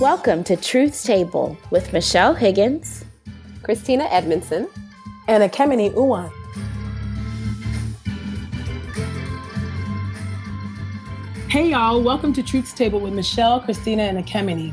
Welcome 0.00 0.44
to 0.44 0.56
Truth's 0.56 1.02
Table 1.02 1.58
with 1.70 1.92
Michelle 1.92 2.32
Higgins, 2.32 3.04
Christina 3.62 4.04
Edmondson, 4.04 4.66
and 5.28 5.42
Ekemini 5.42 5.92
Uwan. 5.92 6.32
Hey 11.50 11.68
y'all, 11.68 12.00
welcome 12.00 12.32
to 12.32 12.42
Truth's 12.42 12.72
Table 12.72 12.98
with 12.98 13.12
Michelle, 13.12 13.60
Christina, 13.60 14.04
and 14.04 14.24
Ekemini. 14.24 14.72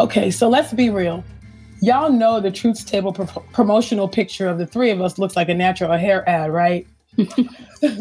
Okay, 0.00 0.32
so 0.32 0.48
let's 0.48 0.72
be 0.72 0.90
real. 0.90 1.22
Y'all 1.80 2.10
know 2.10 2.40
the 2.40 2.50
Truth's 2.50 2.82
Table 2.82 3.12
pro- 3.12 3.26
promotional 3.52 4.08
picture 4.08 4.48
of 4.48 4.58
the 4.58 4.66
three 4.66 4.90
of 4.90 5.00
us 5.00 5.16
looks 5.16 5.36
like 5.36 5.48
a 5.48 5.54
natural 5.54 5.96
hair 5.96 6.28
ad, 6.28 6.50
right? 6.50 6.88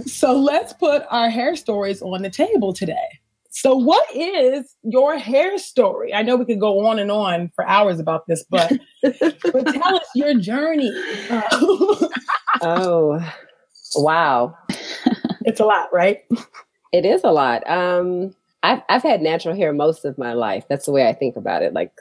so 0.08 0.34
let's 0.36 0.74
put 0.74 1.04
our 1.12 1.30
hair 1.30 1.56
stories 1.56 2.02
on 2.02 2.24
the 2.24 2.30
table 2.32 2.74
today. 2.74 3.20
So, 3.56 3.74
what 3.74 4.06
is 4.14 4.76
your 4.84 5.18
hair 5.18 5.58
story? 5.58 6.14
I 6.14 6.24
know 6.24 6.36
we 6.36 6.44
could 6.44 6.60
go 6.60 6.86
on 6.86 7.00
and 7.00 7.10
on 7.10 7.50
for 7.56 7.66
hours 7.66 8.02
about 8.02 8.28
this, 8.28 8.44
but, 8.50 8.70
but 9.02 9.66
tell 9.68 9.96
us 9.96 10.08
your 10.14 10.34
journey. 10.34 10.92
oh, 12.62 13.26
wow. 13.96 14.58
It's 15.46 15.62
a 15.62 15.66
lot, 15.66 15.88
right? 15.94 16.26
It 16.92 17.06
is 17.06 17.24
a 17.24 17.32
lot. 17.32 17.64
Um, 17.70 18.36
I've, 18.62 18.82
I've 18.90 19.04
had 19.04 19.22
natural 19.22 19.56
hair 19.56 19.72
most 19.72 20.04
of 20.04 20.18
my 20.18 20.34
life. 20.34 20.66
That's 20.68 20.86
the 20.86 20.92
way 20.92 21.08
I 21.08 21.14
think 21.14 21.38
about 21.38 21.64
it. 21.64 21.72
Like 21.72 21.94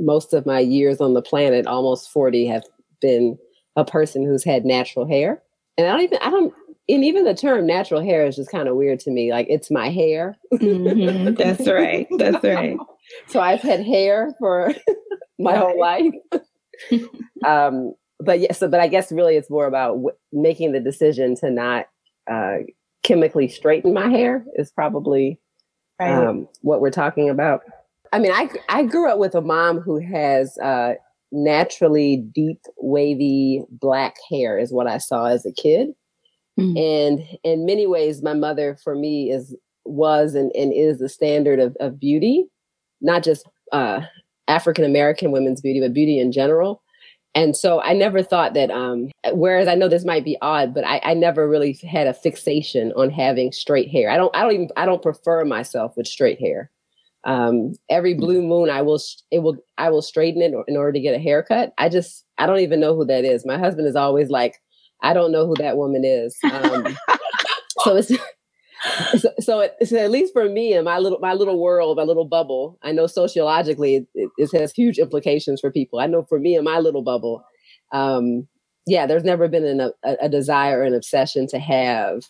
most 0.00 0.34
of 0.34 0.46
my 0.46 0.58
years 0.58 1.00
on 1.00 1.14
the 1.14 1.22
planet, 1.22 1.68
almost 1.68 2.10
40, 2.10 2.44
have 2.48 2.64
been 3.00 3.38
a 3.76 3.84
person 3.84 4.26
who's 4.26 4.42
had 4.42 4.64
natural 4.64 5.06
hair. 5.06 5.40
And 5.78 5.86
I 5.86 5.92
don't 5.92 6.00
even, 6.00 6.18
I 6.22 6.30
don't, 6.30 6.52
and 6.88 7.04
even 7.04 7.24
the 7.24 7.34
term 7.34 7.66
natural 7.66 8.00
hair 8.00 8.26
is 8.26 8.36
just 8.36 8.50
kind 8.50 8.68
of 8.68 8.76
weird 8.76 9.00
to 9.00 9.10
me. 9.10 9.32
Like 9.32 9.46
it's 9.48 9.70
my 9.70 9.90
hair. 9.90 10.36
Mm-hmm. 10.52 11.34
That's 11.38 11.66
right. 11.66 12.06
That's 12.18 12.44
right. 12.44 12.76
so 13.26 13.40
I've 13.40 13.60
had 13.60 13.84
hair 13.84 14.34
for 14.38 14.72
my 15.38 15.52
right. 15.52 15.60
whole 15.60 15.80
life. 15.80 16.14
um, 17.44 17.94
but 18.20 18.40
yes, 18.40 18.48
yeah, 18.48 18.54
so, 18.54 18.68
but 18.68 18.80
I 18.80 18.88
guess 18.88 19.12
really 19.12 19.36
it's 19.36 19.50
more 19.50 19.66
about 19.66 19.94
w- 19.94 20.16
making 20.32 20.72
the 20.72 20.80
decision 20.80 21.34
to 21.36 21.50
not 21.50 21.86
uh, 22.30 22.58
chemically 23.02 23.48
straighten 23.48 23.92
my 23.92 24.08
hair 24.08 24.44
is 24.54 24.70
probably 24.70 25.38
right. 26.00 26.12
um, 26.12 26.48
what 26.62 26.80
we're 26.80 26.90
talking 26.90 27.28
about. 27.28 27.60
I 28.12 28.18
mean, 28.18 28.32
I 28.32 28.48
I 28.68 28.84
grew 28.84 29.10
up 29.10 29.18
with 29.18 29.34
a 29.34 29.40
mom 29.40 29.80
who 29.80 29.98
has 29.98 30.56
uh, 30.58 30.94
naturally 31.32 32.16
deep, 32.16 32.60
wavy 32.78 33.64
black 33.70 34.16
hair. 34.30 34.58
Is 34.58 34.72
what 34.72 34.86
I 34.86 34.98
saw 34.98 35.26
as 35.26 35.44
a 35.44 35.52
kid. 35.52 35.90
Mm-hmm. 36.58 36.76
And 36.76 37.38
in 37.44 37.66
many 37.66 37.86
ways, 37.86 38.22
my 38.22 38.34
mother 38.34 38.78
for 38.82 38.94
me 38.94 39.30
is 39.30 39.54
was 39.84 40.34
and, 40.34 40.50
and 40.54 40.72
is 40.72 40.98
the 40.98 41.08
standard 41.08 41.60
of, 41.60 41.76
of 41.80 42.00
beauty, 42.00 42.46
not 43.00 43.22
just 43.22 43.46
uh, 43.72 44.00
African 44.48 44.84
American 44.84 45.32
women's 45.32 45.60
beauty, 45.60 45.80
but 45.80 45.92
beauty 45.92 46.18
in 46.18 46.32
general. 46.32 46.82
And 47.34 47.54
so 47.54 47.82
I 47.82 47.92
never 47.92 48.22
thought 48.22 48.54
that, 48.54 48.70
um, 48.70 49.10
whereas 49.32 49.68
I 49.68 49.74
know 49.74 49.88
this 49.88 50.06
might 50.06 50.24
be 50.24 50.38
odd, 50.40 50.72
but 50.72 50.86
I, 50.86 51.02
I 51.04 51.12
never 51.12 51.46
really 51.46 51.74
had 51.86 52.06
a 52.06 52.14
fixation 52.14 52.92
on 52.96 53.10
having 53.10 53.52
straight 53.52 53.90
hair. 53.90 54.08
I 54.08 54.16
don't, 54.16 54.34
I 54.34 54.40
don't 54.40 54.52
even, 54.52 54.68
I 54.78 54.86
don't 54.86 55.02
prefer 55.02 55.44
myself 55.44 55.98
with 55.98 56.06
straight 56.06 56.40
hair. 56.40 56.70
Um, 57.24 57.74
every 57.90 58.14
mm. 58.14 58.20
blue 58.20 58.40
moon, 58.40 58.70
I 58.70 58.80
will, 58.80 59.00
it 59.30 59.40
will, 59.40 59.58
I 59.76 59.90
will 59.90 60.00
straighten 60.00 60.40
it 60.40 60.54
in 60.66 60.78
order 60.78 60.92
to 60.92 61.00
get 61.00 61.14
a 61.14 61.18
haircut. 61.18 61.74
I 61.76 61.90
just, 61.90 62.24
I 62.38 62.46
don't 62.46 62.60
even 62.60 62.80
know 62.80 62.96
who 62.96 63.04
that 63.04 63.26
is. 63.26 63.44
My 63.44 63.58
husband 63.58 63.86
is 63.86 63.96
always 63.96 64.30
like, 64.30 64.62
I 65.02 65.12
don't 65.12 65.32
know 65.32 65.46
who 65.46 65.54
that 65.58 65.76
woman 65.76 66.04
is. 66.04 66.36
Um, 66.44 66.96
so 67.80 67.96
it's 67.96 68.12
so, 69.18 69.30
so, 69.40 69.60
it, 69.60 69.74
so, 69.86 69.96
at 69.96 70.10
least 70.10 70.32
for 70.32 70.48
me 70.48 70.72
and 70.72 70.84
my 70.84 70.98
little 70.98 71.18
my 71.18 71.34
little 71.34 71.60
world, 71.60 71.96
my 71.96 72.02
little 72.02 72.26
bubble. 72.26 72.78
I 72.82 72.92
know 72.92 73.06
sociologically 73.06 74.06
it, 74.14 74.30
it 74.36 74.58
has 74.58 74.72
huge 74.72 74.98
implications 74.98 75.60
for 75.60 75.70
people. 75.70 75.98
I 75.98 76.06
know 76.06 76.24
for 76.28 76.38
me 76.38 76.54
and 76.54 76.64
my 76.64 76.78
little 76.78 77.02
bubble, 77.02 77.44
um, 77.92 78.46
yeah, 78.86 79.06
there's 79.06 79.24
never 79.24 79.48
been 79.48 79.64
an, 79.64 79.80
a, 79.80 80.16
a 80.22 80.28
desire 80.28 80.80
or 80.80 80.84
an 80.84 80.94
obsession 80.94 81.46
to 81.48 81.58
have 81.58 82.24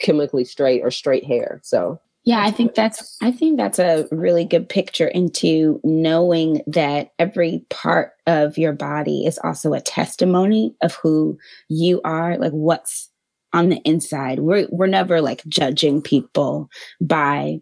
chemically 0.00 0.44
straight 0.44 0.82
or 0.82 0.90
straight 0.90 1.24
hair. 1.24 1.60
So 1.62 2.00
yeah, 2.24 2.44
I 2.44 2.52
think 2.52 2.74
that's 2.74 3.16
I 3.20 3.32
think 3.32 3.56
that's 3.56 3.80
a 3.80 4.06
really 4.12 4.44
good 4.44 4.68
picture 4.68 5.08
into 5.08 5.80
knowing 5.82 6.62
that 6.68 7.10
every 7.18 7.64
part 7.68 8.12
of 8.26 8.56
your 8.56 8.72
body 8.72 9.26
is 9.26 9.38
also 9.42 9.74
a 9.74 9.80
testimony 9.80 10.74
of 10.82 10.94
who 10.94 11.36
you 11.68 12.00
are, 12.04 12.38
like 12.38 12.52
what's 12.52 13.10
on 13.52 13.70
the 13.70 13.80
inside. 13.84 14.38
We're 14.38 14.68
we're 14.70 14.86
never 14.86 15.20
like 15.20 15.44
judging 15.48 16.00
people 16.00 16.70
by 17.00 17.60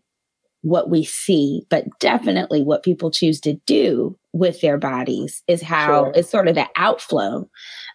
what 0.63 0.91
we 0.91 1.05
see, 1.05 1.63
but 1.71 1.85
definitely 2.01 2.63
what 2.63 2.83
people 2.83 3.11
choose 3.11 3.41
to 3.41 3.55
do 3.67 4.17
with 4.33 4.61
their 4.61 4.79
bodies 4.79 5.43
is 5.49 5.63
how 5.63 6.05
sure. 6.05 6.13
it's 6.15 6.31
sort 6.31 6.49
of 6.49 6.55
the 6.55 6.69
outflow 6.77 7.49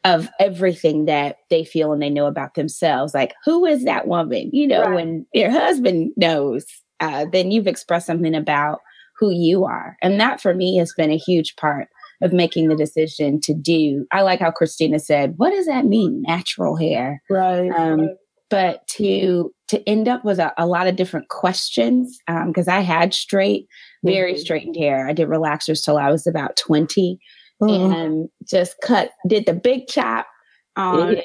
of 0.03 0.27
everything 0.39 1.05
that 1.05 1.37
they 1.49 1.63
feel 1.63 1.93
and 1.93 2.01
they 2.01 2.09
know 2.09 2.25
about 2.25 2.55
themselves. 2.55 3.13
Like, 3.13 3.33
who 3.45 3.65
is 3.65 3.85
that 3.85 4.07
woman? 4.07 4.49
You 4.51 4.67
know, 4.67 4.81
right. 4.81 4.95
when 4.95 5.25
your 5.33 5.51
husband 5.51 6.11
knows, 6.17 6.65
uh, 6.99 7.25
then 7.31 7.51
you've 7.51 7.67
expressed 7.67 8.07
something 8.07 8.35
about 8.35 8.79
who 9.17 9.31
you 9.31 9.63
are. 9.63 9.95
And 10.01 10.19
that 10.19 10.41
for 10.41 10.53
me 10.53 10.77
has 10.77 10.93
been 10.97 11.11
a 11.11 11.17
huge 11.17 11.55
part 11.55 11.87
of 12.21 12.33
making 12.33 12.69
the 12.69 12.75
decision 12.75 13.39
to 13.41 13.53
do. 13.53 14.05
I 14.11 14.21
like 14.21 14.39
how 14.39 14.51
Christina 14.51 14.99
said, 14.99 15.35
what 15.37 15.51
does 15.51 15.67
that 15.67 15.85
mean? 15.85 16.23
Natural 16.23 16.75
hair. 16.75 17.21
Right. 17.29 17.69
Um, 17.69 18.01
right 18.01 18.09
but 18.49 18.87
to 18.87 19.53
to 19.67 19.87
end 19.89 20.07
up 20.07 20.23
with 20.23 20.39
a, 20.39 20.53
a 20.57 20.67
lot 20.67 20.87
of 20.87 20.95
different 20.95 21.29
questions 21.29 22.19
because 22.47 22.67
um, 22.67 22.73
I 22.73 22.81
had 22.81 23.13
straight, 23.13 23.67
very 24.03 24.33
mm-hmm. 24.33 24.41
straightened 24.41 24.75
hair. 24.75 25.07
I 25.07 25.13
did 25.13 25.27
relaxers 25.27 25.83
till 25.83 25.97
I 25.97 26.11
was 26.11 26.27
about 26.27 26.55
20 26.55 27.19
mm-hmm. 27.61 27.93
and 27.93 28.29
just 28.47 28.75
cut, 28.83 29.11
did 29.27 29.45
the 29.45 29.53
big 29.53 29.87
chop 29.87 30.27
on 30.75 31.17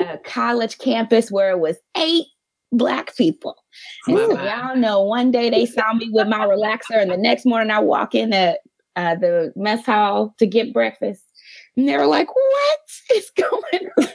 a 0.00 0.18
college 0.24 0.78
campus 0.78 1.30
where 1.30 1.50
it 1.50 1.58
was 1.58 1.76
eight 1.96 2.26
black 2.72 3.16
people. 3.16 3.56
And 4.06 4.16
wow. 4.16 4.28
so 4.28 4.42
y'all 4.42 4.76
know 4.76 5.02
one 5.02 5.30
day 5.30 5.50
they 5.50 5.66
saw 5.66 5.92
me 5.94 6.08
with 6.12 6.28
my 6.28 6.46
relaxer 6.46 7.00
and 7.00 7.10
the 7.10 7.16
next 7.16 7.44
morning 7.44 7.70
I 7.70 7.80
walk 7.80 8.14
in 8.14 8.32
at 8.32 8.60
uh, 8.96 9.16
the 9.16 9.52
mess 9.56 9.84
hall 9.86 10.34
to 10.38 10.46
get 10.46 10.72
breakfast 10.72 11.24
and 11.76 11.88
they 11.88 11.96
were 11.96 12.06
like, 12.06 12.28
"What 12.34 12.80
is 13.14 13.30
going 13.36 13.90
on?" 13.98 14.06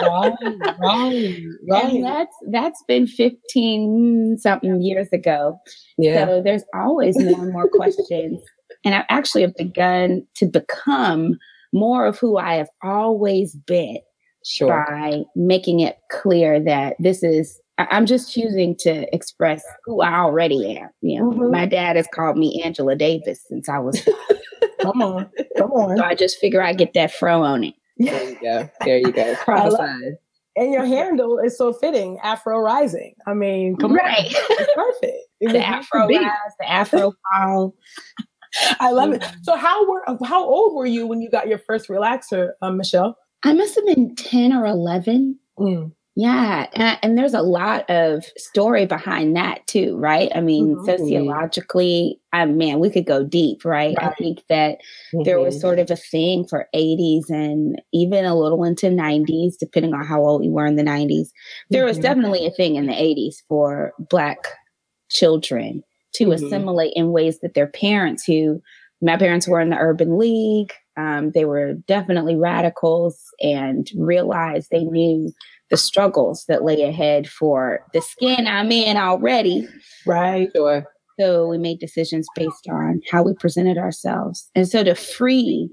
Right, 0.00 0.32
right, 0.80 1.42
right. 1.70 1.84
And 1.84 2.04
that's 2.04 2.36
that's 2.50 2.82
been 2.86 3.06
fifteen 3.06 4.36
something 4.38 4.80
years 4.80 5.08
ago. 5.12 5.58
Yeah. 5.96 6.26
So 6.26 6.42
there's 6.42 6.64
always 6.74 7.18
more 7.18 7.42
and 7.42 7.52
more 7.52 7.68
questions, 7.68 8.40
and 8.84 8.94
I 8.94 9.04
actually 9.08 9.42
have 9.42 9.56
begun 9.56 10.26
to 10.36 10.46
become 10.46 11.38
more 11.72 12.06
of 12.06 12.18
who 12.18 12.38
I 12.38 12.54
have 12.54 12.70
always 12.82 13.54
been 13.54 13.98
sure. 14.44 14.86
by 14.88 15.22
making 15.36 15.80
it 15.80 15.98
clear 16.10 16.62
that 16.64 16.96
this 16.98 17.22
is 17.22 17.60
I'm 17.78 18.06
just 18.06 18.32
choosing 18.32 18.74
to 18.80 19.14
express 19.14 19.62
who 19.84 20.00
I 20.00 20.14
already 20.18 20.78
am. 20.78 20.88
You 21.00 21.20
know, 21.20 21.30
mm-hmm. 21.30 21.50
my 21.50 21.66
dad 21.66 21.96
has 21.96 22.08
called 22.12 22.36
me 22.36 22.62
Angela 22.64 22.96
Davis 22.96 23.44
since 23.48 23.68
I 23.68 23.78
was 23.78 24.06
Come 24.80 25.02
on. 25.02 25.30
Come 25.56 25.72
on. 25.72 25.96
So 25.96 26.04
I 26.04 26.14
just 26.14 26.38
figure 26.38 26.62
I 26.62 26.72
get 26.72 26.94
that 26.94 27.12
fro 27.12 27.42
on 27.42 27.64
it. 27.64 27.74
There 27.98 28.30
you 28.30 28.38
go. 28.40 28.70
There 28.84 28.98
you 28.98 29.12
go. 29.12 29.34
Prophesied. 29.44 30.16
And 30.56 30.72
your 30.72 30.84
handle 30.84 31.38
is 31.38 31.56
so 31.56 31.72
fitting, 31.72 32.18
Afro 32.22 32.58
Rising. 32.58 33.14
I 33.26 33.34
mean, 33.34 33.76
come 33.76 33.94
right. 33.94 34.26
on. 34.26 34.42
It's 34.50 34.74
perfect. 34.74 35.16
It 35.40 35.52
the 35.52 35.64
Afro 35.64 36.08
Rise, 36.08 36.30
the 36.58 36.68
Afro 36.68 37.12
Fall. 37.32 37.72
I 38.80 38.90
love 38.90 39.12
it. 39.12 39.24
So 39.42 39.54
how 39.54 39.88
were 39.88 40.02
how 40.24 40.44
old 40.44 40.74
were 40.74 40.84
you 40.84 41.06
when 41.06 41.20
you 41.20 41.30
got 41.30 41.46
your 41.46 41.60
first 41.60 41.88
relaxer, 41.88 42.50
um, 42.60 42.76
Michelle? 42.76 43.16
I 43.44 43.52
must 43.52 43.76
have 43.76 43.86
been 43.86 44.16
10 44.16 44.52
or 44.52 44.66
11. 44.66 45.38
Mm. 45.60 45.92
Yeah, 46.18 46.66
and, 46.72 46.98
and, 47.00 47.16
there's 47.16 47.32
a 47.32 47.42
lot 47.42 47.88
of 47.88 48.24
story 48.36 48.86
behind 48.86 49.36
that 49.36 49.64
too, 49.68 49.96
right? 49.96 50.28
I 50.34 50.40
mean, 50.40 50.74
mm-hmm. 50.74 50.84
sociologically, 50.84 52.18
I 52.32 52.44
man, 52.44 52.80
we 52.80 52.90
could 52.90 53.06
go 53.06 53.22
deep, 53.22 53.64
right? 53.64 53.96
right. 53.96 54.08
I 54.08 54.14
think 54.14 54.42
that 54.48 54.78
mm-hmm. 55.14 55.22
there 55.22 55.38
was 55.38 55.54
mm-hmm. 55.54 55.60
sort 55.60 55.78
of 55.78 55.92
a 55.92 55.96
thing 55.96 56.44
for 56.44 56.66
80s 56.74 57.30
and 57.30 57.80
even 57.92 58.24
a 58.24 58.34
little 58.34 58.64
into 58.64 58.86
90s, 58.86 59.58
depending 59.60 59.94
on 59.94 60.04
how 60.04 60.20
old 60.20 60.44
you 60.44 60.50
were 60.50 60.66
in 60.66 60.74
the 60.74 60.82
90s. 60.82 61.28
There 61.70 61.82
mm-hmm. 61.82 61.88
was 61.88 61.98
definitely 61.98 62.48
a 62.48 62.50
thing 62.50 62.74
in 62.74 62.86
the 62.86 62.94
80s 62.94 63.36
for 63.46 63.92
Black 64.10 64.38
children 65.10 65.84
to 66.14 66.24
mm-hmm. 66.24 66.32
assimilate 66.32 66.94
in 66.96 67.12
ways 67.12 67.38
that 67.42 67.54
their 67.54 67.68
parents, 67.68 68.24
who 68.24 68.60
my 69.00 69.16
parents 69.16 69.46
were 69.46 69.60
in 69.60 69.70
the 69.70 69.78
Urban 69.78 70.18
League, 70.18 70.72
um, 70.96 71.30
they 71.30 71.44
were 71.44 71.74
definitely 71.86 72.34
radicals 72.34 73.22
and 73.40 73.88
realized 73.96 74.70
they 74.72 74.82
knew 74.82 75.32
the 75.70 75.76
struggles 75.76 76.44
that 76.48 76.64
lay 76.64 76.82
ahead 76.82 77.28
for 77.28 77.80
the 77.92 78.00
skin 78.00 78.46
I'm 78.46 78.72
in 78.72 78.96
already. 78.96 79.68
Right. 80.06 80.48
Sure. 80.54 80.84
So 81.20 81.48
we 81.48 81.58
made 81.58 81.80
decisions 81.80 82.26
based 82.36 82.68
on 82.70 83.00
how 83.10 83.22
we 83.22 83.34
presented 83.34 83.76
ourselves. 83.76 84.50
And 84.54 84.68
so 84.68 84.84
to 84.84 84.94
free, 84.94 85.68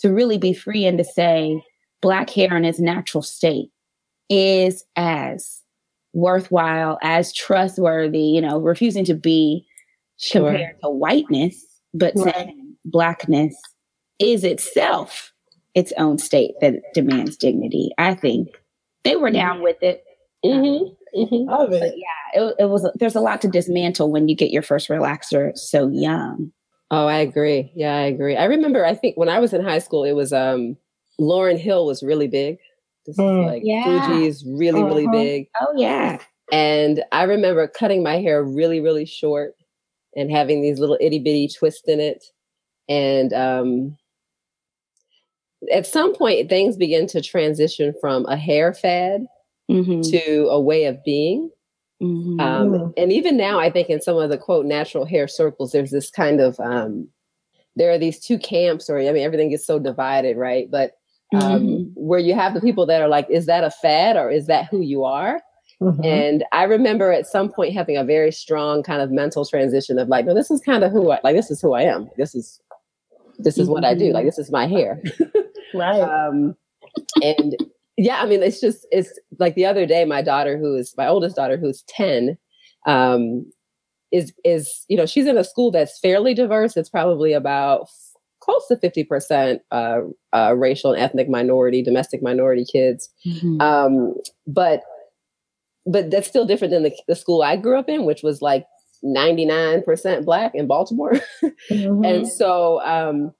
to 0.00 0.12
really 0.12 0.38
be 0.38 0.52
free 0.52 0.86
and 0.86 0.98
to 0.98 1.04
say 1.04 1.62
black 2.00 2.30
hair 2.30 2.56
in 2.56 2.64
its 2.64 2.80
natural 2.80 3.22
state 3.22 3.70
is 4.30 4.84
as 4.96 5.62
worthwhile, 6.12 6.98
as 7.02 7.32
trustworthy, 7.32 8.18
you 8.18 8.40
know, 8.40 8.58
refusing 8.58 9.04
to 9.04 9.14
be 9.14 9.66
sure. 10.16 10.50
compared 10.50 10.80
to 10.82 10.88
whiteness 10.88 11.62
but 11.96 12.12
right. 12.16 12.52
blackness 12.84 13.56
is 14.18 14.44
itself 14.44 15.32
its 15.74 15.92
own 15.98 16.18
state 16.18 16.52
that 16.60 16.74
demands 16.94 17.36
dignity. 17.36 17.90
I 17.98 18.14
think 18.14 18.48
they 19.06 19.16
were 19.16 19.30
down 19.30 19.56
mm-hmm. 19.56 19.64
with 19.64 19.82
it. 19.82 20.04
Mm-hmm. 20.44 21.20
Mm-hmm. 21.20 21.50
Love 21.50 21.72
it. 21.72 21.94
yeah, 21.96 22.42
it, 22.42 22.54
it 22.58 22.64
was. 22.66 22.88
There's 22.96 23.14
a 23.14 23.20
lot 23.20 23.40
to 23.42 23.48
dismantle 23.48 24.10
when 24.10 24.28
you 24.28 24.36
get 24.36 24.50
your 24.50 24.62
first 24.62 24.88
relaxer 24.88 25.56
so 25.56 25.88
young. 25.88 26.52
Oh, 26.90 27.06
I 27.06 27.16
agree. 27.18 27.72
Yeah, 27.74 27.96
I 27.96 28.02
agree. 28.02 28.36
I 28.36 28.44
remember. 28.44 28.84
I 28.84 28.94
think 28.94 29.16
when 29.16 29.28
I 29.28 29.38
was 29.38 29.52
in 29.52 29.64
high 29.64 29.78
school, 29.78 30.04
it 30.04 30.12
was 30.12 30.32
um 30.32 30.76
Lauryn 31.20 31.58
Hill 31.58 31.86
was 31.86 32.02
really 32.02 32.28
big. 32.28 32.58
This 33.06 33.16
mm. 33.16 33.40
is 33.40 33.46
like 33.46 33.62
yeah. 33.64 33.84
Fugees 33.84 34.42
really, 34.46 34.80
uh-huh. 34.80 34.88
really 34.88 35.08
big. 35.08 35.48
Oh 35.60 35.72
yeah. 35.76 36.18
And 36.52 37.02
I 37.12 37.24
remember 37.24 37.66
cutting 37.66 38.02
my 38.02 38.20
hair 38.20 38.44
really, 38.44 38.80
really 38.80 39.06
short 39.06 39.54
and 40.14 40.30
having 40.30 40.62
these 40.62 40.78
little 40.78 40.98
itty 41.00 41.18
bitty 41.18 41.48
twists 41.48 41.88
in 41.88 42.00
it. 42.00 42.24
And 42.88 43.32
um, 43.32 43.96
at 45.72 45.86
some 45.86 46.14
point, 46.14 46.48
things 46.48 46.76
begin 46.76 47.06
to 47.08 47.20
transition 47.20 47.94
from 48.00 48.26
a 48.26 48.36
hair 48.36 48.72
fad 48.74 49.26
mm-hmm. 49.70 50.00
to 50.02 50.48
a 50.48 50.60
way 50.60 50.84
of 50.84 51.02
being. 51.04 51.50
Mm-hmm. 52.02 52.40
Um, 52.40 52.92
and 52.96 53.12
even 53.12 53.36
now, 53.36 53.58
I 53.58 53.70
think 53.70 53.88
in 53.88 54.02
some 54.02 54.18
of 54.18 54.28
the 54.28 54.38
quote 54.38 54.66
natural 54.66 55.06
hair 55.06 55.28
circles, 55.28 55.72
there's 55.72 55.90
this 55.90 56.10
kind 56.10 56.40
of 56.40 56.58
um, 56.60 57.08
there 57.74 57.90
are 57.90 57.98
these 57.98 58.18
two 58.20 58.38
camps, 58.38 58.90
or 58.90 58.98
I 58.98 59.10
mean, 59.12 59.22
everything 59.22 59.50
gets 59.50 59.66
so 59.66 59.78
divided, 59.78 60.36
right? 60.36 60.70
But 60.70 60.92
um, 61.34 61.40
mm-hmm. 61.40 61.82
where 61.94 62.18
you 62.18 62.34
have 62.34 62.54
the 62.54 62.60
people 62.60 62.86
that 62.86 63.02
are 63.02 63.08
like, 63.08 63.28
is 63.30 63.46
that 63.46 63.64
a 63.64 63.70
fad 63.70 64.16
or 64.16 64.30
is 64.30 64.46
that 64.46 64.66
who 64.66 64.80
you 64.80 65.04
are? 65.04 65.40
Mm-hmm. 65.82 66.04
And 66.04 66.44
I 66.52 66.62
remember 66.62 67.12
at 67.12 67.26
some 67.26 67.50
point 67.50 67.74
having 67.74 67.96
a 67.96 68.04
very 68.04 68.32
strong 68.32 68.82
kind 68.82 69.02
of 69.02 69.10
mental 69.10 69.44
transition 69.44 69.98
of 69.98 70.08
like, 70.08 70.24
no, 70.24 70.34
this 70.34 70.50
is 70.50 70.60
kind 70.60 70.84
of 70.84 70.92
who 70.92 71.10
I 71.10 71.20
like. 71.22 71.36
This 71.36 71.50
is 71.50 71.60
who 71.60 71.74
I 71.74 71.82
am. 71.82 72.08
This 72.16 72.34
is 72.34 72.60
this 73.38 73.58
is 73.58 73.64
mm-hmm. 73.64 73.72
what 73.72 73.84
I 73.84 73.94
do. 73.94 74.12
Like 74.12 74.24
this 74.24 74.38
is 74.38 74.50
my 74.50 74.66
hair. 74.66 75.02
right. 75.76 76.00
Um, 76.00 76.56
and 77.22 77.56
yeah, 77.96 78.22
I 78.22 78.26
mean, 78.26 78.42
it's 78.42 78.60
just 78.60 78.86
it's 78.90 79.18
like 79.38 79.54
the 79.54 79.66
other 79.66 79.86
day, 79.86 80.04
my 80.04 80.22
daughter, 80.22 80.58
who 80.58 80.76
is 80.76 80.94
my 80.96 81.06
oldest 81.06 81.36
daughter, 81.36 81.56
who's 81.56 81.82
ten, 81.88 82.36
um, 82.86 83.50
is 84.12 84.32
is 84.44 84.84
you 84.88 84.96
know 84.96 85.06
she's 85.06 85.26
in 85.26 85.38
a 85.38 85.44
school 85.44 85.70
that's 85.70 85.98
fairly 85.98 86.34
diverse. 86.34 86.76
It's 86.76 86.90
probably 86.90 87.32
about 87.32 87.88
close 88.46 88.66
to 88.68 88.76
50% 88.76 89.58
uh, 89.72 90.00
uh, 90.32 90.54
racial 90.56 90.92
and 90.92 91.02
ethnic 91.02 91.28
minority, 91.28 91.82
domestic 91.82 92.22
minority 92.22 92.64
kids. 92.64 93.10
Mm-hmm. 93.26 93.60
Um, 93.60 94.14
but 94.46 94.82
but 95.84 96.10
that's 96.10 96.28
still 96.28 96.46
different 96.46 96.72
than 96.72 96.82
the, 96.82 96.96
the 97.08 97.14
school 97.14 97.42
I 97.42 97.56
grew 97.56 97.78
up 97.78 97.88
in, 97.88 98.04
which 98.04 98.22
was 98.22 98.42
like 98.42 98.66
99% 99.04 100.24
black 100.24 100.52
in 100.54 100.66
Baltimore. 100.66 101.12
mm-hmm. 101.70 102.04
And 102.04 102.28
so 102.28 102.80
um, 102.82 103.32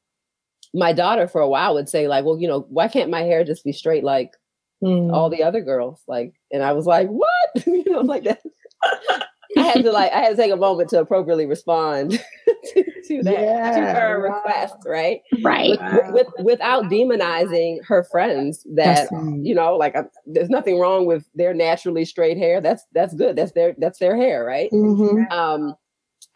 my 0.76 0.92
daughter 0.92 1.26
for 1.26 1.40
a 1.40 1.48
while 1.48 1.74
would 1.74 1.88
say 1.88 2.06
like, 2.06 2.24
well, 2.24 2.38
you 2.38 2.46
know, 2.46 2.66
why 2.68 2.86
can't 2.86 3.10
my 3.10 3.22
hair 3.22 3.44
just 3.44 3.64
be 3.64 3.72
straight 3.72 4.04
like 4.04 4.32
mm. 4.84 5.12
all 5.12 5.30
the 5.30 5.42
other 5.42 5.62
girls? 5.62 6.02
Like, 6.06 6.34
and 6.52 6.62
I 6.62 6.72
was 6.72 6.86
like, 6.86 7.08
what? 7.08 7.66
you 7.66 7.84
know, 7.86 8.00
like 8.00 8.24
that. 8.24 8.42
I 9.56 9.62
had 9.62 9.84
to 9.84 9.90
like 9.90 10.12
I 10.12 10.18
had 10.18 10.30
to 10.30 10.36
take 10.36 10.52
a 10.52 10.56
moment 10.56 10.90
to 10.90 11.00
appropriately 11.00 11.46
respond 11.46 12.10
to, 12.74 12.84
to, 13.06 13.22
that 13.22 13.40
yeah, 13.40 13.70
to 13.70 13.80
her 13.80 14.28
wow. 14.28 14.34
request, 14.34 14.76
right? 14.84 15.22
Right. 15.42 15.78
With, 16.12 16.12
with, 16.12 16.44
without 16.44 16.84
demonizing 16.84 17.78
her 17.86 18.04
friends 18.04 18.66
that 18.74 19.08
you 19.40 19.54
know, 19.54 19.76
like 19.76 19.96
uh, 19.96 20.02
there's 20.26 20.50
nothing 20.50 20.78
wrong 20.78 21.06
with 21.06 21.24
their 21.34 21.54
naturally 21.54 22.04
straight 22.04 22.36
hair. 22.36 22.60
That's 22.60 22.84
that's 22.92 23.14
good. 23.14 23.36
That's 23.36 23.52
their 23.52 23.74
that's 23.78 23.98
their 23.98 24.14
hair, 24.14 24.44
right? 24.44 24.70
Mm-hmm. 24.70 25.32
Um, 25.32 25.74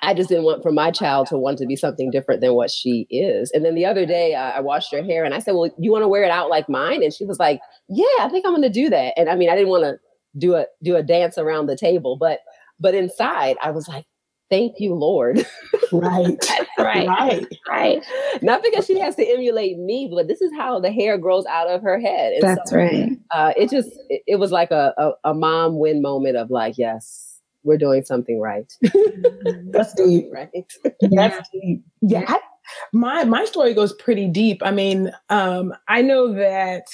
I 0.03 0.15
just 0.15 0.31
didn't 0.31 0.45
want 0.45 0.63
for 0.63 0.73
my 0.73 0.91
child 0.91 1.27
to 1.27 1.37
want 1.37 1.59
to 1.59 1.67
be 1.67 1.77
something 1.77 2.11
different 2.11 2.41
than 2.41 2.55
what 2.55 2.71
she 2.71 3.07
is. 3.11 3.51
And 3.51 3.65
then 3.65 3.75
the 3.75 3.85
other 3.85 4.07
day, 4.07 4.35
uh, 4.35 4.51
I 4.51 4.61
washed 4.61 4.93
her 4.93 5.03
hair 5.03 5.25
and 5.25 5.35
I 5.35 5.41
said, 5.41 5.53
"Well, 5.53 5.71
you 5.79 5.93
want 5.93 6.03
to 6.03 6.09
wear 6.09 6.25
it 6.25 6.31
out 6.31 6.49
like 6.49 6.69
mine?" 6.69 7.03
And 7.03 7.13
she 7.13 7.27
was 7.27 7.39
like, 7.39 7.61
"Yeah, 7.89 8.05
I 8.21 8.29
think 8.31 8.47
I'm 8.47 8.53
going 8.53 8.63
to 8.63 8.71
do 8.71 8.89
that." 8.89 9.13
And 9.19 9.29
I 9.29 9.37
mean, 9.37 9.51
I 9.51 9.57
didn't 9.57 9.69
want 9.71 9.85
to 9.85 9.99
do 10.39 10.55
a 10.55 10.67
do 10.83 10.97
a 10.97 11.03
dance 11.03 11.37
around 11.37 11.67
the 11.67 11.77
table, 11.77 12.17
but 12.17 12.41
but 12.79 12.95
inside, 12.95 13.57
I 13.63 13.71
was 13.73 13.89
like, 13.89 14.07
thank 14.51 14.81
you, 14.81 14.95
Lord. 14.95 15.47
Right. 15.93 16.37
right. 16.79 17.07
Right. 17.07 17.47
Right. 17.69 18.07
Not 18.43 18.63
because 18.63 18.87
she 18.87 18.99
has 18.99 19.15
to 19.17 19.27
emulate 19.27 19.79
me, 19.79 20.11
but 20.13 20.29
this 20.29 20.43
is 20.43 20.51
how 20.57 20.81
the 20.81 20.91
hair 20.91 21.17
grows 21.17 21.47
out 21.47 21.69
of 21.69 21.83
her 21.83 22.01
head. 22.01 22.33
And 22.33 22.43
That's 22.43 22.71
so, 22.71 22.77
right. 22.77 23.11
Uh, 23.31 23.53
it 23.57 23.71
just, 23.71 23.91
it, 24.09 24.23
it 24.27 24.37
was 24.37 24.51
like 24.51 24.71
a, 24.71 24.93
a, 24.99 25.31
a 25.31 25.35
mom 25.35 25.79
win 25.79 26.03
moment 26.03 26.37
of 26.37 26.51
like, 26.51 26.77
yes, 26.77 27.30
we're 27.63 27.79
doing 27.79 28.05
something 28.05 28.41
right. 28.41 28.73
That's 29.71 29.95
deep. 29.95 30.27
Right. 30.33 30.49
That's 31.01 31.49
deep. 31.51 31.85
Yeah. 32.01 32.25
I, 32.27 32.41
my, 32.93 33.25
my 33.25 33.45
story 33.45 33.75
goes 33.75 33.93
pretty 33.95 34.29
deep. 34.29 34.63
I 34.63 34.71
mean, 34.71 35.13
um, 35.29 35.75
I 35.89 36.03
know 36.03 36.33
that 36.35 36.85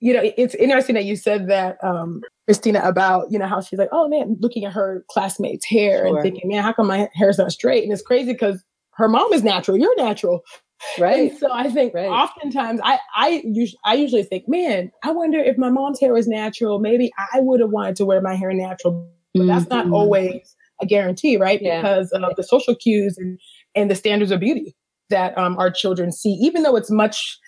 you 0.00 0.12
know, 0.12 0.20
it's 0.36 0.54
interesting 0.56 0.94
that 0.94 1.04
you 1.04 1.16
said 1.16 1.48
that, 1.48 1.82
um, 1.82 2.20
Christina, 2.46 2.80
about, 2.84 3.30
you 3.30 3.38
know, 3.38 3.46
how 3.46 3.60
she's 3.60 3.78
like, 3.78 3.88
oh 3.92 4.08
man, 4.08 4.36
looking 4.40 4.64
at 4.64 4.72
her 4.72 5.04
classmates' 5.10 5.64
hair 5.64 6.06
sure. 6.06 6.16
and 6.16 6.22
thinking, 6.22 6.48
man, 6.48 6.62
how 6.62 6.72
come 6.72 6.86
my 6.86 7.08
hair's 7.14 7.38
not 7.38 7.50
straight? 7.50 7.82
And 7.82 7.92
it's 7.92 8.02
crazy 8.02 8.32
because 8.32 8.62
her 8.92 9.08
mom 9.08 9.32
is 9.32 9.42
natural, 9.42 9.78
you're 9.78 9.96
natural. 9.96 10.42
Right. 10.98 11.30
And 11.30 11.38
so 11.38 11.48
I 11.50 11.70
think 11.70 11.94
right. 11.94 12.06
oftentimes 12.06 12.80
I, 12.84 12.98
I, 13.16 13.42
usually, 13.44 13.78
I 13.84 13.94
usually 13.94 14.22
think, 14.22 14.44
man, 14.46 14.92
I 15.02 15.10
wonder 15.10 15.38
if 15.38 15.56
my 15.56 15.70
mom's 15.70 15.98
hair 15.98 16.12
was 16.12 16.28
natural, 16.28 16.78
maybe 16.78 17.10
I 17.32 17.40
would 17.40 17.60
have 17.60 17.70
wanted 17.70 17.96
to 17.96 18.04
wear 18.04 18.20
my 18.20 18.34
hair 18.34 18.52
natural, 18.52 19.10
but 19.36 19.44
mm-hmm. 19.44 19.48
that's 19.48 19.68
not 19.68 19.86
mm-hmm. 19.86 19.94
always 19.94 20.56
a 20.80 20.86
guarantee, 20.86 21.36
right? 21.36 21.60
Yeah. 21.62 21.80
Because 21.80 22.10
of 22.12 22.36
the 22.36 22.42
social 22.42 22.74
cues 22.74 23.16
and, 23.18 23.38
and 23.74 23.90
the 23.90 23.94
standards 23.94 24.30
of 24.30 24.40
beauty 24.40 24.74
that 25.10 25.36
um, 25.38 25.56
our 25.58 25.70
children 25.70 26.12
see, 26.12 26.32
even 26.40 26.62
though 26.62 26.76
it's 26.76 26.90
much 26.90 27.38